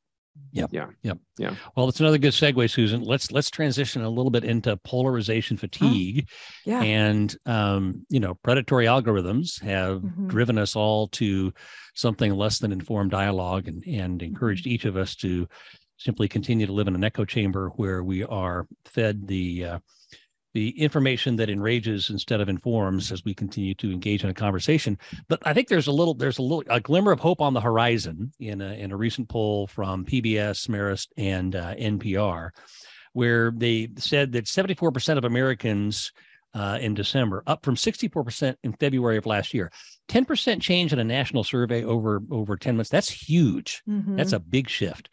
[0.51, 0.65] Yeah.
[0.71, 0.87] Yeah.
[1.01, 1.13] Yeah.
[1.37, 1.55] Yeah.
[1.75, 3.01] Well, it's another good segue, Susan.
[3.01, 6.27] Let's let's transition a little bit into polarization fatigue.
[6.65, 6.81] Yeah.
[6.81, 10.27] And um, you know, predatory algorithms have Mhm.
[10.27, 11.53] driven us all to
[11.93, 14.27] something less than informed dialogue and and Mm-hmm.
[14.33, 15.47] encouraged each of us to
[15.97, 19.79] simply continue to live in an echo chamber where we are fed the uh,
[20.55, 24.97] the information that enrages instead of informs as we continue to engage in a conversation.
[25.27, 27.59] But I think there's a little there's a little a glimmer of hope on the
[27.59, 32.51] horizon in a in a recent poll from PBS, Marist, and uh, NPR,
[33.11, 36.13] where they said that 74% of Americans
[36.53, 39.69] uh, in December, up from 64% in February of last year.
[40.07, 42.89] 10% change in a national survey over over 10 months.
[42.89, 43.83] That's huge.
[43.89, 44.15] Mm-hmm.
[44.15, 45.09] That's a big shift.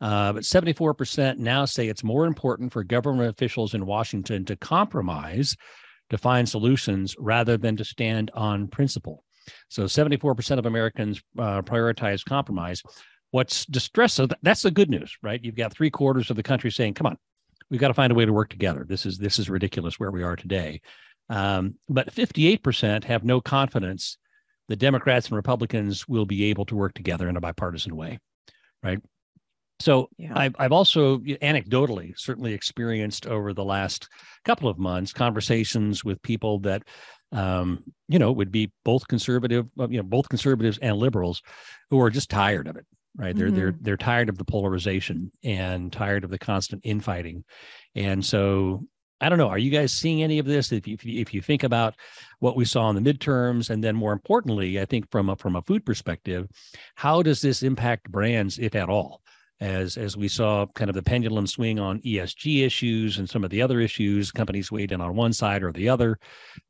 [0.00, 5.56] Uh, but 74% now say it's more important for government officials in Washington to compromise
[6.10, 9.24] to find solutions rather than to stand on principle.
[9.68, 12.82] So 74% of Americans uh, prioritize compromise.
[13.30, 15.42] What's distressing, that's the good news, right?
[15.42, 17.16] You've got three quarters of the country saying, come on,
[17.70, 18.84] we've got to find a way to work together.
[18.86, 20.80] This is, this is ridiculous where we are today.
[21.28, 24.18] Um, but 58% have no confidence
[24.68, 28.18] the Democrats and Republicans will be able to work together in a bipartisan way,
[28.82, 29.00] right?
[29.78, 30.32] So yeah.
[30.34, 34.08] I've, I've also anecdotally certainly experienced over the last
[34.44, 36.82] couple of months conversations with people that
[37.32, 41.42] um, you know would be both conservative, you know, both conservatives and liberals
[41.90, 42.86] who are just tired of it.
[43.16, 43.34] Right.
[43.34, 43.38] Mm-hmm.
[43.38, 43.84] They're they're mm-hmm.
[43.84, 47.44] they're tired of the polarization and tired of the constant infighting.
[47.94, 48.86] And so
[49.20, 49.48] I don't know.
[49.48, 50.72] Are you guys seeing any of this?
[50.72, 51.94] If you, if you, if you think about
[52.40, 55.56] what we saw in the midterms, and then more importantly, I think from a from
[55.56, 56.46] a food perspective,
[56.96, 59.22] how does this impact brands, if at all?
[59.60, 63.50] As as we saw kind of the pendulum swing on ESG issues and some of
[63.50, 66.18] the other issues, companies weighed in on one side or the other.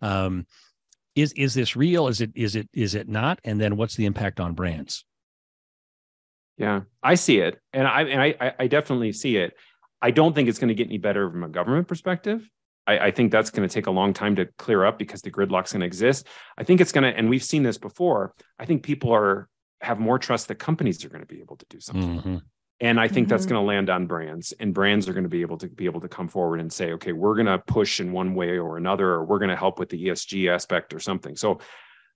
[0.00, 0.46] Um,
[1.14, 2.08] is is this real?
[2.08, 3.40] Is it is it is it not?
[3.44, 5.04] And then what's the impact on brands?
[6.58, 9.54] Yeah, I see it, and I and I I definitely see it.
[10.00, 12.48] I don't think it's going to get any better from a government perspective.
[12.86, 15.30] I, I think that's going to take a long time to clear up because the
[15.30, 16.28] gridlock's going to exist.
[16.56, 18.34] I think it's going to, and we've seen this before.
[18.58, 19.48] I think people are
[19.80, 22.18] have more trust that companies are going to be able to do something.
[22.18, 22.36] Mm-hmm
[22.80, 23.30] and i think mm-hmm.
[23.30, 25.86] that's going to land on brands and brands are going to be able to be
[25.86, 28.76] able to come forward and say okay we're going to push in one way or
[28.76, 31.36] another or we're going to help with the esg aspect or something.
[31.36, 31.58] So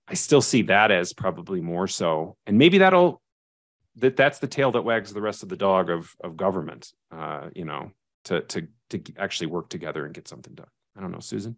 [0.07, 3.21] i still see that as probably more so and maybe that'll
[3.97, 7.49] that that's the tail that wags the rest of the dog of of government uh
[7.55, 7.91] you know
[8.25, 10.67] to to to actually work together and get something done.
[10.97, 11.55] I don't know susan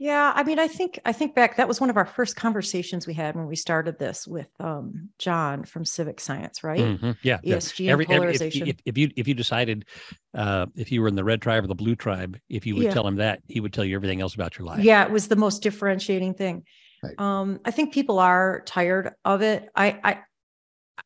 [0.00, 3.04] yeah, I mean, I think I think back that was one of our first conversations
[3.04, 6.78] we had when we started this with um, John from Civic Science, right?
[6.78, 7.10] Mm-hmm.
[7.22, 7.92] Yeah, ESG yeah.
[7.92, 8.62] Every, polarization.
[8.62, 9.86] Every, if, if, you if you decided
[10.34, 12.84] uh, if you were in the red tribe or the blue tribe, if you would
[12.84, 12.94] yeah.
[12.94, 14.84] tell him that, he would tell you everything else about your life.
[14.84, 16.62] Yeah, it was the most differentiating thing.
[17.02, 17.18] Right.
[17.18, 19.68] Um, I think people are tired of it.
[19.74, 20.18] I I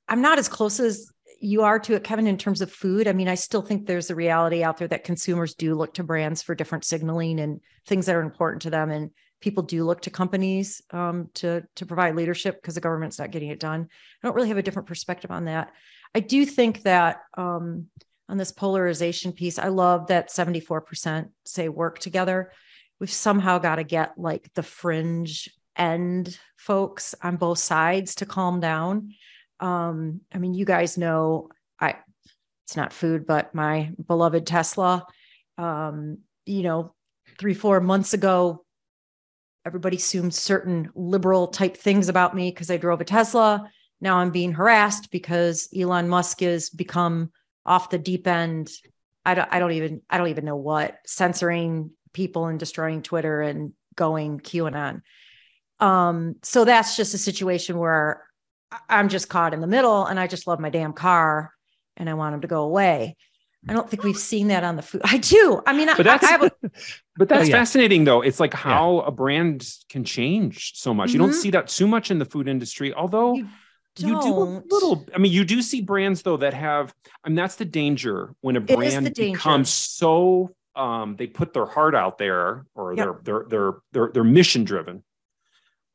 [0.07, 1.11] I'm not as close as
[1.43, 3.09] you are to it, Kevin, in terms of food.
[3.09, 6.05] I mean, I still think there's a reality out there that consumers do look to
[6.05, 8.91] brands for different signaling and things that are important to them.
[8.91, 13.33] And people do look to companies um, to to provide leadership because the government's not
[13.33, 13.89] getting it done.
[13.91, 15.73] I don't really have a different perspective on that.
[16.15, 17.87] I do think that um,
[18.29, 22.53] on this polarization piece, I love that 74% say work together.
[23.01, 28.61] We've somehow got to get like the fringe end folks on both sides to calm
[28.61, 29.09] down
[29.63, 31.49] um, I mean, you guys know
[31.81, 31.97] I
[32.65, 35.07] it's not food, but my beloved Tesla.
[35.57, 36.95] Um, you know,
[37.39, 38.65] three, four months ago,
[39.65, 43.71] everybody assumed certain liberal type things about me because I drove a Tesla.
[44.01, 47.31] Now I'm being harassed because Elon Musk has become
[47.65, 48.71] off the deep end.
[49.25, 53.41] I don't, I don't even I don't even know what censoring people and destroying Twitter
[53.43, 55.03] and going QAnon.
[55.79, 58.25] Um, so that's just a situation where
[58.89, 61.53] I'm just caught in the middle and I just love my damn car
[61.97, 63.17] and I want him to go away.
[63.69, 65.03] I don't think we've seen that on the food.
[65.05, 65.63] I do.
[65.65, 66.51] I mean, but that's, I, I a,
[67.17, 67.53] but that's oh, yeah.
[67.53, 68.21] fascinating though.
[68.21, 69.07] It's like how yeah.
[69.07, 71.09] a brand can change so much.
[71.09, 71.15] Mm-hmm.
[71.15, 71.39] You don't mm-hmm.
[71.39, 73.47] see that too much in the food industry, although you,
[73.99, 75.07] you do a little.
[75.15, 78.57] I mean, you do see brands though that have, I mean, that's the danger when
[78.57, 83.07] a brand becomes so, um, they put their heart out there or yep.
[83.23, 85.05] they're, they're, they're, they're, they're mission driven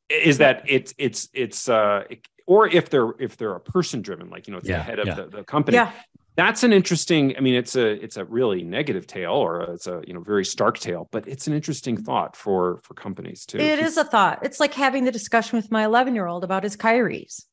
[0.09, 4.29] is that it's, it's, it's, uh, it, or if they're if they're a person driven
[4.29, 5.13] like you know it's yeah, the head of yeah.
[5.13, 5.75] the, the company.
[5.75, 5.91] Yeah.
[6.35, 10.01] that's an interesting i mean it's a it's a really negative tale or it's a
[10.07, 13.59] you know very stark tale but it's an interesting thought for for companies too.
[13.59, 14.39] It is a thought.
[14.43, 17.43] It's like having the discussion with my 11 year old about his kyries.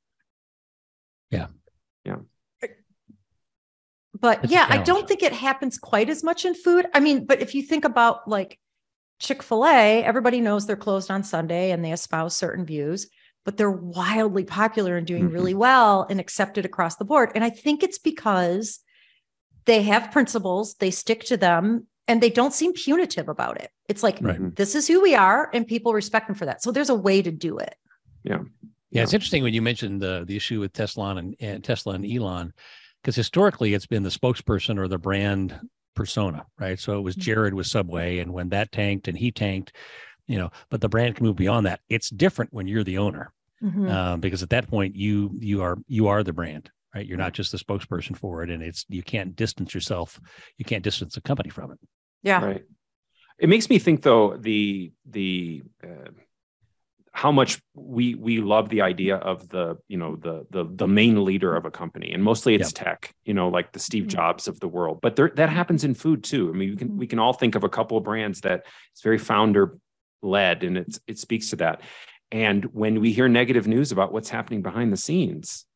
[1.31, 1.49] Yeah.
[2.05, 2.17] Yeah.
[4.19, 6.87] But it's yeah i don't think it happens quite as much in food.
[6.95, 8.59] I mean but if you think about like
[9.21, 13.09] chick-fil-a everybody knows they're closed on sunday and they espouse certain views
[13.45, 15.61] but they're wildly popular and doing really mm-hmm.
[15.61, 17.31] well and accepted across the board.
[17.35, 18.81] And I think it's because
[19.67, 23.71] they have principles, they stick to them, and they don't seem punitive about it.
[23.89, 24.55] It's like, right.
[24.57, 26.63] this is who we are, and people respect them for that.
[26.63, 27.75] So there's a way to do it.
[28.25, 28.41] Yeah.
[28.91, 32.07] Yeah, it's interesting when you mentioned the the issue with Tesla and, and Tesla and
[32.07, 32.53] Elon,
[33.03, 35.59] because historically it's been the spokesperson or the brand
[35.97, 36.79] persona, right?
[36.79, 37.21] So it was Mhm.
[37.21, 39.73] Jared with Subway, and when that tanked and he tanked,
[40.27, 41.81] you know, but the brand can move beyond that.
[41.89, 43.33] It's different when you're the owner,
[43.63, 43.91] Mhm.
[43.91, 47.07] um, because at that point you you are you are the brand, right?
[47.07, 50.21] You're not just the spokesperson for it, and it's you can't distance yourself,
[50.59, 51.79] you can't distance the company from it.
[52.23, 52.45] yeah.
[52.45, 52.65] Right.
[53.39, 56.11] It makes me think though the the uh,
[57.13, 61.25] how much we we love the idea of the you know the the the main
[61.25, 64.09] leader of a company and mostly it's tech you know like the Steve Mhm.
[64.09, 66.89] Jobs of the world but there, that happens in food too I mean we can
[66.91, 66.97] Mhm.
[66.99, 69.79] we can all think of a couple of brands that it's very founder
[70.25, 71.83] led and it's it speaks to that.
[72.33, 75.67] And when we hear negative news about what's happening behind the scenes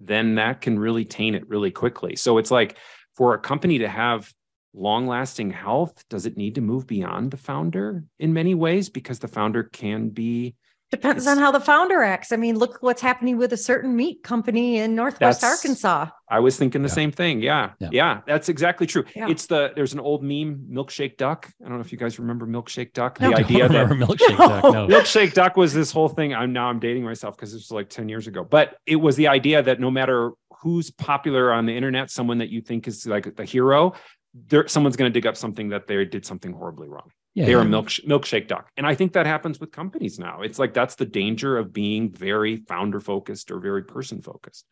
[0.00, 2.16] then that can really taint it really quickly.
[2.16, 2.78] So it's like
[3.14, 4.32] for a company to have
[4.72, 8.88] long lasting health does it need to move beyond the founder in many ways?
[8.88, 10.54] Because the founder can be
[10.90, 12.32] Depends It's- on how the founder acts.
[12.32, 16.06] I mean, look what's happening with a certain meat company in Northwest Arkansas.
[16.28, 16.94] i was thinking the Yeah.
[16.94, 17.70] same thing yeah.
[17.80, 17.88] Yeah.
[17.92, 19.28] yeah that's exactly true Yeah.
[19.28, 22.46] it's the there's an old meme milkshake duck i don't know if you guys remember
[22.46, 23.30] milkshake duck No.
[23.30, 24.64] the idea don't that remember milkshake duck.
[24.64, 24.86] No.
[24.86, 27.88] milkshake duck was this whole thing i'm now i'm dating myself because this was like
[27.88, 30.30] 10 years ago but it was the idea that no matter
[30.62, 33.92] who's popular on the internet someone that you think is like the hero
[34.48, 37.58] there someone's going to dig up something that they did something horribly wrong Yeah, they're
[37.58, 37.64] yeah.
[37.64, 40.96] a milk milkshake duck and i think that happens with companies now it's like that's
[40.96, 44.66] the danger of being very founder focused or very person focused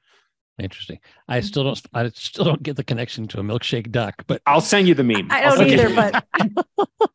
[0.61, 0.99] Interesting.
[1.29, 1.81] I still don't.
[1.95, 5.05] I still don't get the connection to a milkshake duck, but i'll send you the
[5.05, 6.67] meme I I'll don't send you- either, but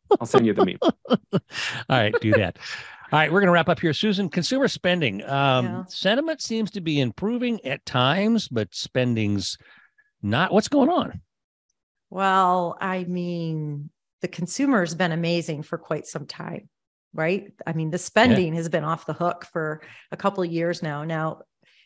[0.18, 1.40] i'll send you the meme all
[1.90, 2.58] right, do that.
[3.12, 4.30] All right, we're going to wrap up here, Susan.
[4.30, 5.22] Consumer spending.
[5.28, 5.84] Um, Yeah.
[5.88, 9.58] Sentiment seems to be improving at times, but spending's
[10.22, 10.50] not.
[10.50, 11.20] What's going on?
[12.08, 13.90] well, I mean,
[14.24, 16.70] the consumer has been amazing for quite some time,
[17.12, 17.52] right?
[17.66, 21.04] I mean, the spending has been off the hook for a couple of years now.
[21.04, 21.42] Now,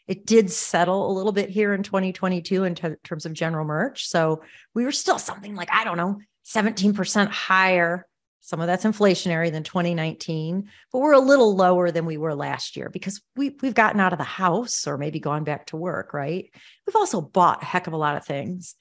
[0.06, 4.06] it did settle a little bit here in 2022 in ter- terms of general merch.
[4.06, 8.06] So we were still something like, I don't know, 17% higher.
[8.38, 12.76] Some of that's inflationary than 2019, but we're a little lower than we were last
[12.76, 16.14] year because we, we've gotten out of the house or maybe gone back to work,
[16.14, 16.48] right?
[16.86, 18.76] We've also bought a heck of a lot of things.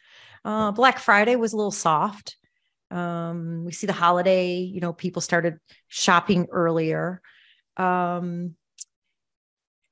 [0.46, 2.38] Uh, Black Friday was a little soft.
[2.90, 7.22] Um, we see the holiday, you know, people started shopping earlier.
[7.76, 8.56] Um,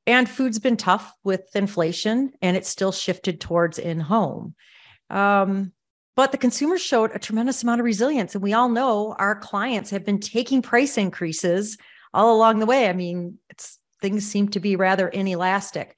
[0.08, 4.55] and food's been tough with inflation and it's still shifted towards in home.
[5.10, 5.73] Um,
[6.15, 8.36] but the consumers showed a tremendous amount of resilience.
[8.36, 11.77] And we all know our clients have been taking price increases
[12.13, 12.88] all along the way.
[12.88, 13.39] I mean,
[14.01, 15.95] things seem to be rather inelastic.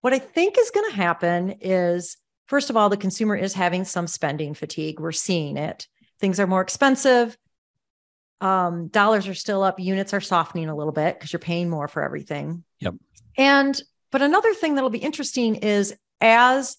[0.00, 3.84] What I think is going to happen is, first of all, the consumer is having
[3.84, 4.98] some spending fatigue.
[4.98, 5.86] We're seeing it.
[6.22, 7.36] Things are more expensive.
[8.40, 9.78] Um, dollars are still up.
[9.78, 12.64] Units are softening a little bit because you're paying more for everything.
[12.80, 12.94] Yep.
[13.36, 16.76] And, but another thing that'll be interesting is as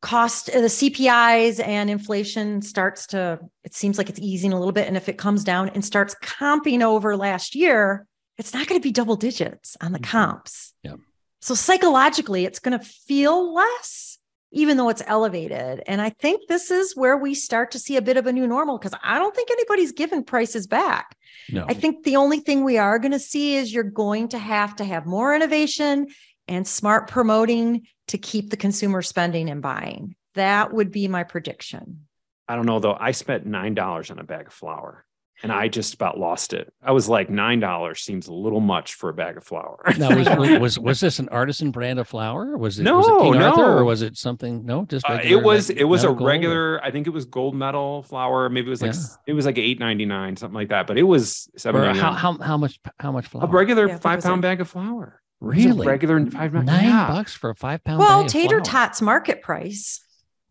[0.00, 4.86] cost the CPIs and inflation starts to, it seems like it's easing a little bit.
[4.86, 8.06] And if it comes down and starts comping over last year,
[8.38, 10.04] it's not going to be double digits on the Mhm.
[10.04, 10.72] comps.
[10.84, 10.94] Yeah.
[11.40, 14.17] So psychologically, it's going to feel less,
[14.50, 15.82] even though it's elevated.
[15.86, 18.46] And I think this is where we start to see a bit of a new
[18.46, 21.16] normal because I don't think anybody's given prices back.
[21.50, 21.66] No.
[21.68, 24.76] I think the only thing we are going to see is you're going to have
[24.76, 26.08] to have more innovation
[26.46, 30.14] and smart promoting to keep the consumer spending and buying.
[30.34, 32.06] That would be my prediction.
[32.48, 35.04] i don't know though i spent nine dollars on a bag of flour
[35.42, 38.94] and i just about lost it i was like nine dollars seems a little much
[38.94, 42.08] for a bag of flour Now, was, was was was this an artisan brand of
[42.08, 42.56] flour?
[42.56, 43.76] Was it No, was it King Arthur no.
[43.78, 44.64] or was it something?
[44.66, 47.06] No, just Uh, it was like, it was a metal gold or- regular i think
[47.06, 49.00] it was gold medal flour maybe it was like Yeah.
[49.26, 52.80] it was like 8.99 something like that but it was 7 how, how how much
[52.98, 53.44] how much flour?
[53.44, 55.64] a regular Yeah, I think it five was pound like- bag of flour It was
[55.64, 57.06] a really regular five nine yeah.
[57.08, 58.00] bucks for a five pound.
[58.00, 60.00] Well, tater tots market price.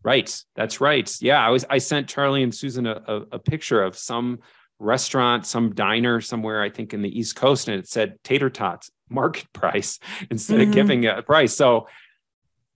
[0.02, 0.34] Right.
[0.56, 1.10] That's right.
[1.20, 1.44] Yeah.
[1.44, 4.38] I was, I sent Charlie and Susan a, a, a picture of some
[4.78, 8.90] restaurant, some diner somewhere, I think in the East Coast, and it said tater tots
[9.10, 9.98] market price
[10.30, 10.68] instead Mhm.
[10.68, 11.56] of giving a price.
[11.56, 11.88] So,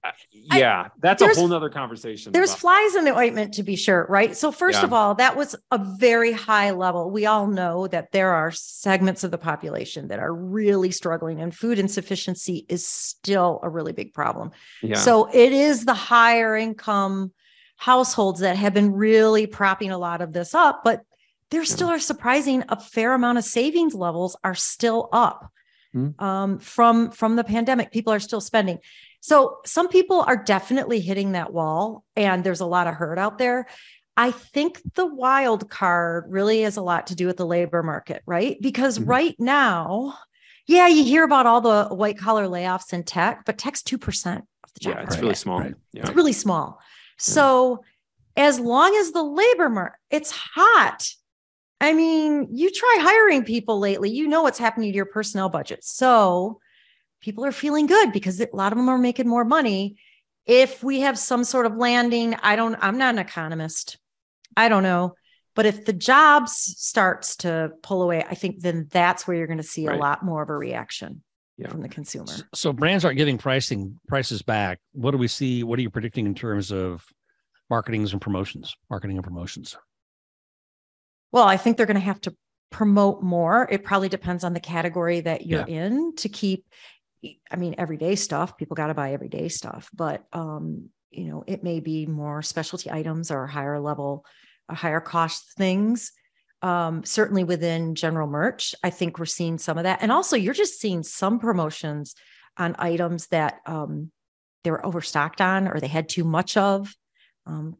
[0.04, 0.08] uh,
[0.50, 2.32] I- yeah, that's a whole nother conversation.
[2.32, 4.36] There's flies in the ointment to be sure, right?
[4.36, 4.86] So, first Yeah.
[4.86, 7.10] of all, that was a very high level.
[7.10, 11.54] We all know that there are segments of the population that are really struggling, and
[11.54, 14.50] food insufficiency is still a really big problem.
[14.82, 14.96] yeah.
[14.96, 17.32] So, it is the higher income
[17.76, 21.02] households that have been really propping a lot of this up, but
[21.52, 25.50] there still are surprising a fair amount of savings levels are still up
[25.92, 26.08] Hmm.
[26.18, 27.92] um, from from the pandemic.
[27.92, 28.78] People are still spending.
[29.20, 33.36] So some people are definitely hitting that wall, and there's a lot of hurt out
[33.38, 33.66] there.
[34.16, 38.22] I think the wild card really has a lot to do with the labor market,
[38.26, 38.56] right?
[38.60, 39.08] Because Mhm.
[39.08, 40.14] right now,
[40.66, 44.72] yeah, you hear about all the white collar layoffs in tech, but tech's 2% of
[44.74, 45.22] the job yeah, it's market.
[45.22, 45.58] really small.
[45.60, 45.74] right.
[45.92, 46.02] Yeah.
[46.02, 46.78] It's really small.
[47.18, 47.84] So
[48.36, 51.06] as long as the labor market, it's hot.
[51.82, 55.82] I mean, you try hiring people lately, you know what's happening to your personnel budget.
[55.82, 56.60] So
[57.20, 59.96] people are feeling good because a lot of them are making more money.
[60.46, 63.98] If we have some sort of landing, I don't, I'm not an economist.
[64.56, 65.14] I don't know.
[65.54, 69.58] But if the jobs starts to pull away, I think then that's where you're going
[69.58, 69.96] to see Right.
[69.98, 71.22] a lot more of a reaction
[71.58, 71.68] Yeah.
[71.68, 72.32] from the consumer.
[72.54, 74.78] So brands aren't giving pricing prices back.
[74.92, 75.62] What do we see?
[75.62, 77.04] What are you predicting in terms of
[77.68, 78.74] marketings and promotions?
[78.88, 79.76] Marketing and promotions.
[81.32, 82.36] Well, I think they're going to have to
[82.70, 83.66] promote more.
[83.70, 86.64] It probably depends on the category that you're in to keep.
[87.50, 88.56] I mean, everyday stuff.
[88.56, 92.90] People got to buy everyday stuff, but um, you know, it may be more specialty
[92.90, 94.24] items or higher level,
[94.68, 96.12] uh, higher cost things.
[96.62, 100.54] Um, certainly within general merch, I think we're seeing some of that, and also you're
[100.54, 102.14] just seeing some promotions
[102.56, 104.10] on items that um,
[104.64, 106.94] they were overstocked on or they had too much of.
[107.46, 107.76] Um,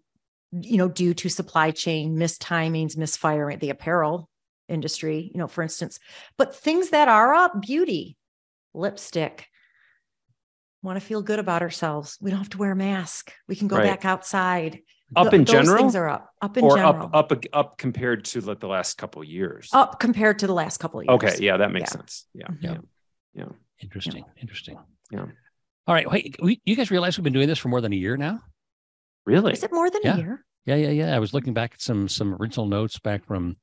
[0.53, 4.29] you know, due to supply chain mistimings, misfiring the apparel
[4.69, 5.99] industry, you know, for instance,
[6.37, 8.17] but things that are up, beauty,
[8.75, 9.47] lipstick,
[10.83, 12.19] want to feel good about ourselves.
[12.21, 13.33] We don't have to wear a mask.
[13.49, 13.85] We can go Right.
[13.87, 14.81] back outside.
[15.15, 17.77] Up Th- in those general, things are up, up in or general, up up up
[17.79, 19.69] compared to like the last couple of years.
[19.75, 21.15] up compared to the last couple of years.
[21.35, 21.99] Okay, yeah, that makes Yeah.
[22.01, 22.27] sense.
[22.35, 22.83] Yeah, Mhm.
[23.35, 23.45] yeah.
[23.81, 24.25] Interesting.
[24.41, 24.79] Interesting.
[25.11, 25.27] Yeah.
[25.87, 26.11] All right.
[26.11, 28.41] Wait, we, you guys realize we've been doing this for more than a year now?
[29.27, 29.53] Really?
[29.53, 30.15] Is it more than Yeah.
[30.15, 30.45] a year?
[30.65, 31.17] Yeah, yeah, yeah.
[31.17, 33.57] I was looking back at some some original notes back from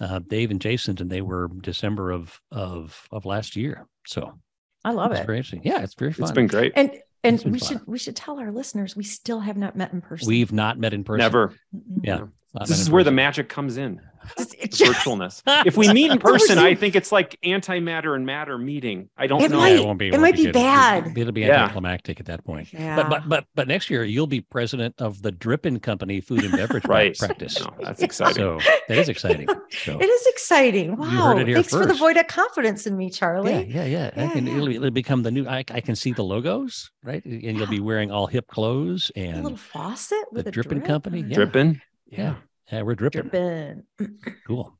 [0.00, 3.86] uh, Dave and Jason, and they were December of of of last year.
[4.06, 4.38] So
[4.84, 5.26] I love it's it.
[5.26, 5.62] very interesting.
[5.64, 6.24] Yeah, it's very fun.
[6.24, 6.72] It's been great.
[6.76, 6.92] And
[7.24, 7.68] and we fun.
[7.68, 10.28] should we should tell our listeners we still have not met in person.
[10.28, 11.18] We've not met in person.
[11.18, 11.54] Never.
[12.02, 12.26] Yeah.
[12.60, 14.00] This is in where the magic comes in.
[14.38, 15.42] It's- It's virtualness.
[15.66, 19.08] if we meet in person, I think it's like antimatter and matter meeting.
[19.16, 19.58] I don't It know.
[19.58, 20.08] might- it won't be.
[20.08, 20.54] it won't might be good.
[20.54, 21.16] bad.
[21.16, 21.62] It'll be Yeah.
[21.64, 22.72] anticlimactic at that point.
[22.72, 22.96] Yeah.
[22.96, 26.52] But but but but next year you'll be president of the Drippin' Company Food and
[26.52, 27.16] Beverage Right.
[27.16, 27.60] practice.
[27.60, 28.34] No, that's exciting.
[28.36, 28.58] So
[28.88, 29.48] that is exciting.
[29.70, 30.90] So It is exciting.
[30.92, 31.06] You Wow.
[31.08, 33.52] heard it here Thanks for the void of confidence in me, Charlie.
[33.68, 34.24] yeah, yeah, yeah.
[34.24, 35.46] I can, Yeah, It'll, it'll become the new.
[35.46, 37.24] I, I can see the logos, right?
[37.24, 40.78] And you'll be wearing all hip clothes and A little faucet with the a Drippin'
[40.78, 40.86] drip?
[40.86, 41.20] Company.
[41.20, 41.34] Yeah.
[41.34, 41.80] Dripping.
[42.08, 42.34] yeah,
[42.72, 42.82] yeah.
[42.82, 43.22] We're dripping.
[43.30, 43.84] Drippin'.
[44.46, 44.76] Cool.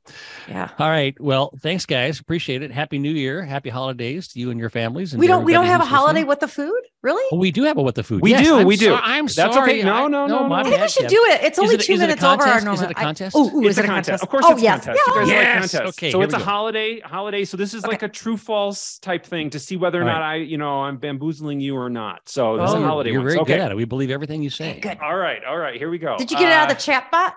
[0.47, 0.69] Yeah.
[0.77, 1.19] All right.
[1.19, 2.19] Well, thanks, guys.
[2.19, 2.69] Appreciate it.
[2.71, 3.43] Happy New Year.
[3.43, 5.11] Happy holidays to you and your families.
[5.13, 6.27] And We don't we don't have a who's holiday listening.
[6.27, 6.79] with the food?
[7.01, 7.23] Really?
[7.31, 8.21] Oh, we do have a what the food.
[8.21, 8.85] We Yes, do, I'm we do.
[8.87, 9.71] so- I'm That's sorry.
[9.79, 9.83] okay.
[9.83, 10.53] No, I- no, no, no.
[10.53, 11.09] I think we should Deb.
[11.09, 11.43] do it.
[11.43, 12.73] It's only it- two is it a minutes over our normal.
[12.75, 13.35] Is it a I- contest?
[13.35, 14.05] Oh, ooh, It's is a it a contest.
[14.09, 14.23] contest?
[14.23, 14.83] Of course, oh, it's yes.
[14.83, 15.07] a contest.
[15.07, 15.35] You guys Yeah.
[15.35, 15.71] like Yes.
[15.71, 15.97] contests.
[15.97, 17.45] Okay, so it's a holiday, holiday.
[17.45, 20.35] So this is like a true false type thing to see whether or not I,
[20.35, 22.27] you know, I'm bamboozling you or not.
[22.29, 23.75] So this is Oh, a you're- holiday You're very good at it.
[23.77, 24.79] We believe everything you say.
[24.79, 24.99] Good.
[25.01, 25.75] All right, all right.
[25.77, 26.15] Here we go.
[26.17, 27.33] Did you get it out Uh, of the chat bot?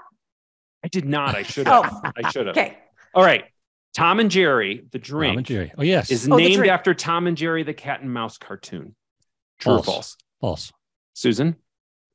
[0.84, 1.34] I did not.
[1.34, 1.82] I should oh.
[1.82, 1.92] have.
[2.04, 2.56] Oh, I should have.
[2.56, 2.78] okay.
[3.14, 3.44] All right.
[3.96, 5.72] Tom and Jerry, the Tom and drink, Jerry.
[5.76, 6.10] Oh yes.
[6.10, 8.94] is Oh, named after Tom and Jerry, the cat and mouse cartoon.
[9.58, 9.88] True False.
[9.88, 10.16] or false?
[10.40, 10.72] false.
[11.14, 11.56] Susan?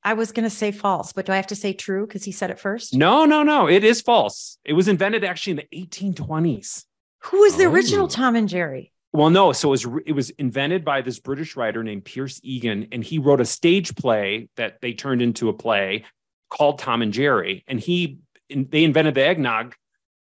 [0.04, 2.32] I was going to say false, but do I have to say true because he
[2.32, 2.94] said it first?
[2.94, 3.68] No, no, no.
[3.68, 4.58] It is false.
[4.66, 6.86] It was invented actually in the 1820s.
[7.20, 8.10] Who was the original Oh.
[8.10, 8.92] Tom and Jerry?
[9.14, 9.52] Well, no.
[9.54, 13.20] So it was it was invented by this British writer named Pierce Egan, and he
[13.20, 16.06] wrote a stage play that they turned into a play
[16.50, 17.64] called Tom and Jerry.
[17.68, 18.20] And he
[18.54, 19.76] in, they invented the eggnog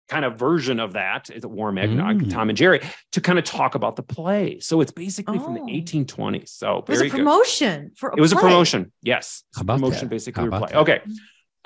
[0.10, 2.29] kind of version of that, the warm eggnog, Mm.
[2.31, 2.81] Tom and Jerry,
[3.13, 4.60] to kind of talk about the play.
[4.60, 5.67] So it's basically from the Oh.
[5.67, 6.49] 1820s.
[6.49, 7.17] So It was very a good.
[7.19, 8.91] promotion for a It was a promotion.
[9.03, 9.43] Yes.
[9.49, 10.10] It's How a about promotion that?
[10.10, 10.41] basically.
[10.41, 10.71] How about play.
[10.73, 10.79] that?
[10.79, 10.99] Okay.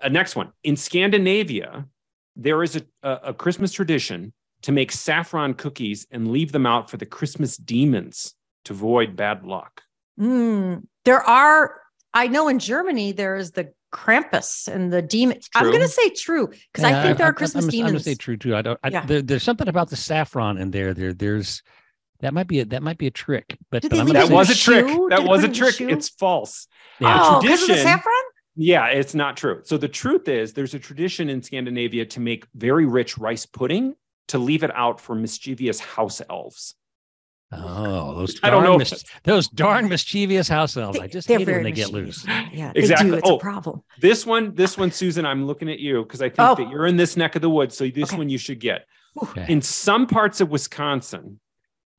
[0.04, 0.52] Uh, next one.
[0.64, 1.88] In Scandinavia,
[2.36, 6.90] there is a, a, a Christmas tradition to make saffron cookies and leave them out
[6.92, 9.82] for the Christmas demons to avoid bad luck.
[10.20, 11.82] Mm, there are,
[12.14, 15.40] I know in Germany, there is the Krampus and the demon.
[15.56, 17.86] I'm going to say true because I Yeah, think there I'm- are Christmas I'm, I'm,
[17.88, 18.56] gonna say true too.
[18.56, 18.80] I don't.
[18.84, 19.06] I, Yeah.
[19.06, 20.94] there, there's something about the saffron in there.
[20.94, 21.64] There, there's
[22.20, 23.58] that might be a that might be a trick.
[23.72, 24.88] But, but I'm That it in say- was a trick.
[24.88, 25.08] shoe?
[25.10, 25.82] That Did was a it in the trick.
[25.82, 26.68] It's false.
[27.00, 27.18] Yeah.
[27.22, 28.14] oh, because of the tradition- saffron?
[28.58, 29.62] Yeah, it's not true.
[29.64, 33.96] So the truth is, there's a tradition in Scandinavia to make very rich rice pudding
[34.30, 36.76] to leave it out for mischievous house elves.
[37.52, 41.00] Oh, those I don't darn know mis- those darn mischievous house elves.
[41.00, 42.26] I just they're hate it when they get loose.
[42.28, 43.12] Yeah, they Exactly.
[43.12, 43.18] do.
[43.18, 43.36] It's Oh.
[43.38, 43.82] a problem.
[44.00, 46.56] This one, this one, Susan, I'm looking at you because I think Oh.
[46.56, 47.78] that you're in this neck of the woods.
[47.78, 48.18] So this Okay.
[48.18, 48.86] one you should get.
[49.22, 49.46] Okay.
[49.48, 51.40] In some parts of Wisconsin,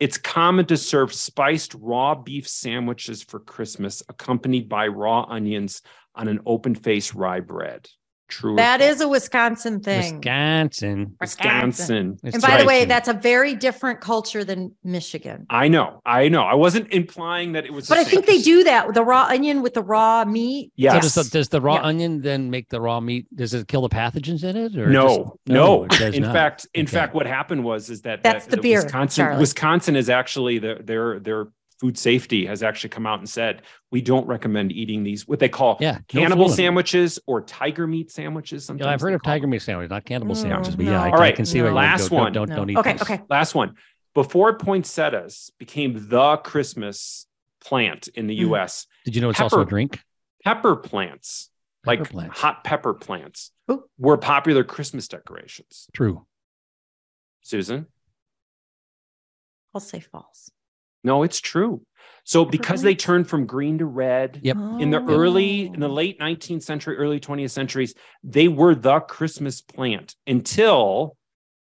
[0.00, 5.80] it's common to serve spiced raw beef sandwiches for Christmas, accompanied by raw onions
[6.14, 7.88] on an open face rye bread.
[8.28, 8.54] True.
[8.54, 8.92] or That false?
[8.96, 10.16] is a Wisconsin thing.
[10.16, 11.16] Wisconsin.
[11.20, 12.18] Wisconsin.
[12.24, 15.46] It's And by the way, that's a very different culture than Michigan.
[15.50, 16.00] I know.
[16.04, 16.42] I know.
[16.42, 17.88] I wasn't implying that it was.
[17.88, 20.68] But I think they do that with the raw onion with the raw meat.
[20.68, 21.14] So Yes.
[21.14, 21.82] does, the, does the raw Yeah.
[21.82, 23.26] onion then make the raw meat?
[23.34, 24.76] Does it kill the pathogens in it?
[24.76, 25.66] Or no, just- no.
[25.66, 26.32] Oh, it in not.
[26.32, 26.90] fact, in Okay.
[26.92, 29.40] fact, what happened was is that That's the beer, Wisconsin, Charlie.
[29.40, 31.46] Wisconsin is actually the, their their
[31.80, 35.48] food safety has actually come out and said we don't recommend eating these what they
[35.48, 38.64] call Yeah, cannibal sandwiches or tiger meat sandwiches.
[38.64, 39.50] Yeah, Sometimes I've heard of tiger them.
[39.50, 40.92] meat sandwiches, not cannibal Mm, sandwiches, but no.
[40.92, 41.64] yeah, I, All I can see no.
[41.64, 42.32] why you Last don't, one.
[42.32, 42.56] Don't, No.
[42.56, 43.02] don't eat Okay, these.
[43.02, 43.20] okay.
[43.28, 43.74] Last one.
[44.14, 47.26] Before poinsettias became the Christmas
[47.60, 48.40] plant in the Mm.
[48.48, 50.00] U.S., Did you know it's also a drink?
[50.44, 51.50] pepper plants,
[51.84, 52.38] Pepper like plants.
[52.40, 53.84] hot pepper plants, Ooh.
[53.98, 55.88] were popular Christmas decorations.
[55.92, 56.26] True.
[57.42, 57.86] Susan,
[59.74, 60.50] I'll say false.
[61.06, 61.80] No, it's true.
[62.24, 64.56] So because they turned from green to red, Yep.
[64.80, 65.92] in the early in the Oh.
[66.02, 67.94] late 19th century early 20th centuries
[68.24, 71.16] they were the christmas plant until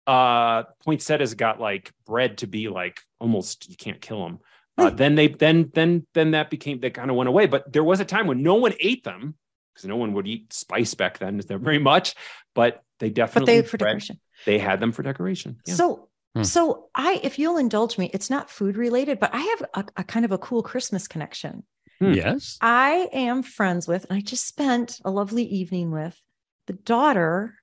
[0.07, 4.39] uh poinsettias got like bred to be like almost you can't kill them
[4.77, 7.83] uh, then they then then then that became that kind of went away but there
[7.83, 9.35] was a time when no one ate them
[9.73, 12.15] because no one would eat spice back then is there very much
[12.55, 14.19] but they but definitely they for bred- decoration.
[14.45, 15.75] they had them for decoration Yeah.
[15.75, 16.43] So, Hmm.
[16.43, 20.03] so I, if you'll indulge me, it's not food related, but I have a, a
[20.03, 21.63] kind of a cool Christmas connection.
[21.99, 22.13] Hmm.
[22.13, 22.57] Yes.
[22.61, 26.19] I am friends with, and I just spent a lovely evening with
[26.67, 27.55] the daughter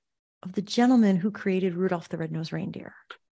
[0.43, 2.95] of the gentleman who created Rudolph the Red-Nosed Reindeer.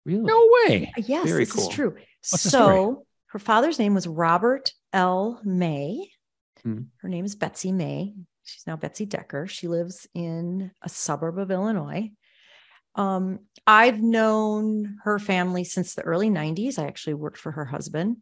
[0.06, 0.92] really No way.
[0.98, 1.70] Yes, Very this cool.
[1.70, 1.96] is true.
[2.30, 5.40] What's so her father's name was Robert L.
[5.44, 6.10] May.
[6.64, 6.82] Hmm.
[6.98, 8.14] Her name is Betsy May.
[8.44, 9.48] She's now Betsy Decker.
[9.48, 12.12] She lives in a suburb of Illinois.
[12.96, 16.78] Um, I've known her family since the early 90s.
[16.78, 18.18] I actually worked for her husband.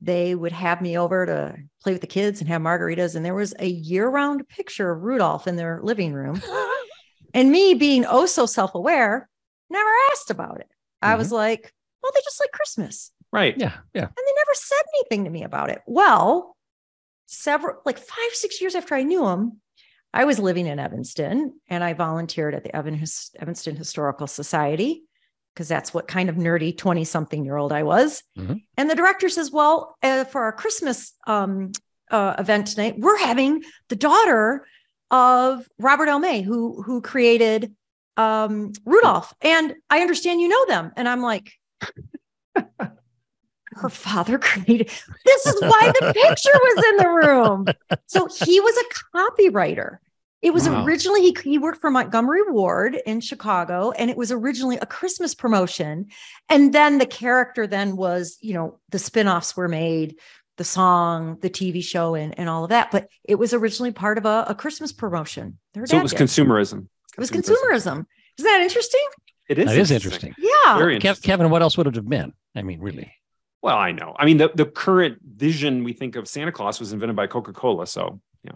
[0.00, 3.14] They would have me over to play with the kids and have margaritas.
[3.16, 6.42] And there was a year round picture of Rudolph in their living room.
[7.34, 9.28] And me being oh so self aware,
[9.68, 10.68] never asked about it.
[11.02, 13.10] I was like, well, they just like Christmas.
[13.30, 13.72] right Yeah.
[13.92, 14.02] Yeah.
[14.04, 15.82] And they never said anything to me about it.
[15.86, 16.56] Well,
[17.26, 19.60] several, like five, six years after I knew him,
[20.14, 22.94] I was living in Evanston and I volunteered at the Evan,
[23.40, 25.02] Evanston Historical Society
[25.52, 28.22] because that's what kind of nerdy 20 something year old I was.
[28.38, 28.62] Mhm.
[28.76, 31.72] And the director says, Well, uh, for our Christmas um,
[32.12, 34.64] uh, event tonight, we're having the daughter
[35.10, 36.20] of Robert L.
[36.20, 37.74] May, who, who created
[38.16, 39.34] um, Rudolph.
[39.42, 40.92] And I understand you know them.
[40.96, 41.52] And I'm like,
[43.74, 44.88] her father created
[45.24, 47.66] this is why the picture was in the room
[48.06, 49.98] so he was a copywriter
[50.44, 50.84] it was Wow.
[50.84, 55.34] originally he, he worked for montgomery ward in chicago and it was originally a christmas
[55.34, 56.06] promotion
[56.48, 60.16] and then the character then was you know the spin-offs were made
[60.56, 64.18] the song the tv show and, and all of that but it was originally part
[64.18, 66.20] of a, a christmas promotion Their so it was did.
[66.20, 66.86] consumerism
[67.16, 68.06] it was consumerism
[68.38, 69.06] isn't that interesting
[69.48, 70.34] it is That is interesting.
[70.38, 71.26] yeah Very interesting.
[71.28, 72.32] Kevin, what else would it have been?
[72.56, 73.12] I mean, really?
[73.60, 74.16] Well, I know.
[74.18, 77.52] I mean, the, the current vision we think of Santa Claus was invented by Coca
[77.52, 77.86] Cola.
[77.86, 78.52] So, yeah.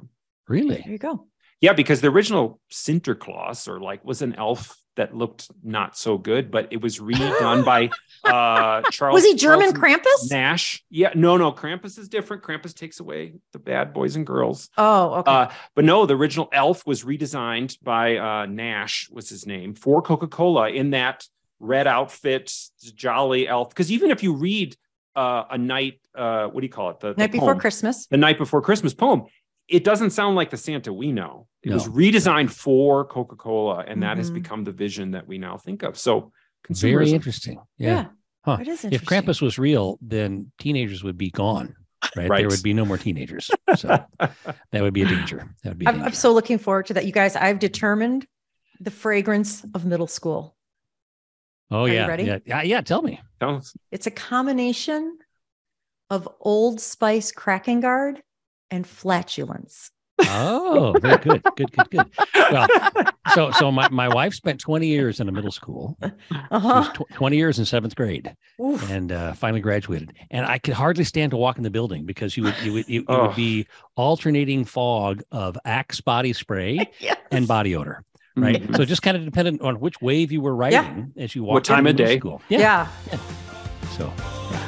[0.48, 0.76] Really?
[0.76, 1.26] there you go
[1.60, 6.50] Yeah, because the original Sinterklaas or like was an elf that looked not so good,
[6.50, 7.88] but it was redone by
[8.24, 9.14] uh Charles.
[9.14, 10.84] was he german Charles krampus Nash.
[10.90, 11.52] Yeah, no, no.
[11.52, 12.42] Krampus is different.
[12.42, 14.68] Krampus takes away the bad boys and girls.
[14.76, 19.46] oh okay Uh, but no, the original elf was redesigned by uh, Nash, was his
[19.46, 21.24] name, for Coca Cola in that
[21.60, 22.52] red outfit,
[22.94, 23.68] jolly elf.
[23.70, 24.76] Because even if you read
[25.16, 27.00] uh, a night, uh, what do you call it?
[27.00, 29.24] The, the night before christmas the night before Christmas poem.
[29.68, 31.46] It doesn't sound like the Santa we know.
[31.62, 34.34] It was redesigned for Coca Cola, and that has Mhm.
[34.34, 35.98] become the vision that we now think of.
[35.98, 36.32] So,
[36.70, 37.60] Very interesting.
[37.76, 38.06] yeah, Yeah.
[38.44, 38.58] Huh.
[38.60, 39.22] it is If interesting.
[39.22, 41.74] Krampus was real, then teenagers would be gone.
[42.16, 42.28] Right?
[42.30, 42.38] Right.
[42.40, 43.50] There would be no more teenagers.
[43.76, 43.88] So
[44.18, 45.54] that would be a danger.
[45.62, 46.02] That would be a I'm.
[46.04, 47.04] I'm so looking forward to that.
[47.04, 48.26] You guys, I've determined
[48.80, 50.56] the fragrance of middle school.
[51.70, 52.24] oh Are you yeah, ready?
[52.24, 52.38] yeah.
[52.46, 52.62] Yeah.
[52.62, 52.80] Yeah.
[52.80, 53.20] Tell me.
[53.40, 53.76] Tell us.
[53.90, 55.18] It's a combination
[56.08, 58.22] of Old Spice cracking guard
[58.70, 59.90] and flatulence.
[60.20, 61.42] Oh, very good.
[61.56, 62.06] Good, good, good.
[62.50, 62.66] Well,
[63.34, 65.96] so so my, my wife spent 20 years in a middle school.
[66.50, 66.92] Uh-huh.
[66.92, 68.90] tw- 20 years in seventh grade Oof.
[68.90, 70.12] and uh, finally graduated.
[70.32, 72.88] And I could hardly stand to walk in the building because you would you would
[72.88, 73.26] you, it Oh.
[73.28, 73.66] would be
[73.96, 77.16] alternating fog of Axe body spray Yes.
[77.30, 78.02] and body odor.
[78.36, 78.60] Right.
[78.62, 78.76] Mhm.
[78.76, 81.64] So just kind of dependent on which wave you were riding as you walked What
[81.64, 82.18] time into of middle day?
[82.18, 82.42] School.
[82.48, 82.88] Yeah.
[83.96, 84.12] So
[84.50, 84.67] yeah.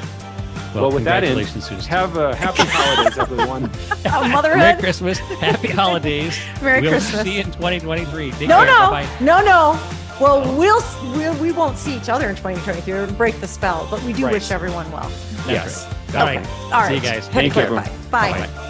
[0.75, 3.71] Well, with that in, congratulations, Have a happy holidays, everyone.
[4.13, 4.81] Oh, Merry.
[4.81, 5.19] Christmas.
[5.19, 6.39] Happy holidays.
[6.63, 7.23] Merry we'll Christmas.
[7.23, 8.31] see you in 2023.
[8.33, 8.67] Take No, care.
[8.67, 9.09] no, Bye-bye.
[9.25, 9.81] no, no.
[10.21, 10.83] Well, we'll,
[11.17, 14.25] we'll we won't see each other in 2023 or break the spell, but we do
[14.25, 14.35] Right.
[14.35, 15.11] wish everyone well.
[15.47, 15.87] That's yes.
[16.15, 16.17] right.
[16.21, 16.47] All right.
[16.65, 16.89] All right.
[16.89, 17.27] See you guys.
[17.29, 17.91] Happy Thank you, Clarify.
[17.91, 18.11] everyone.
[18.11, 18.70] Bye.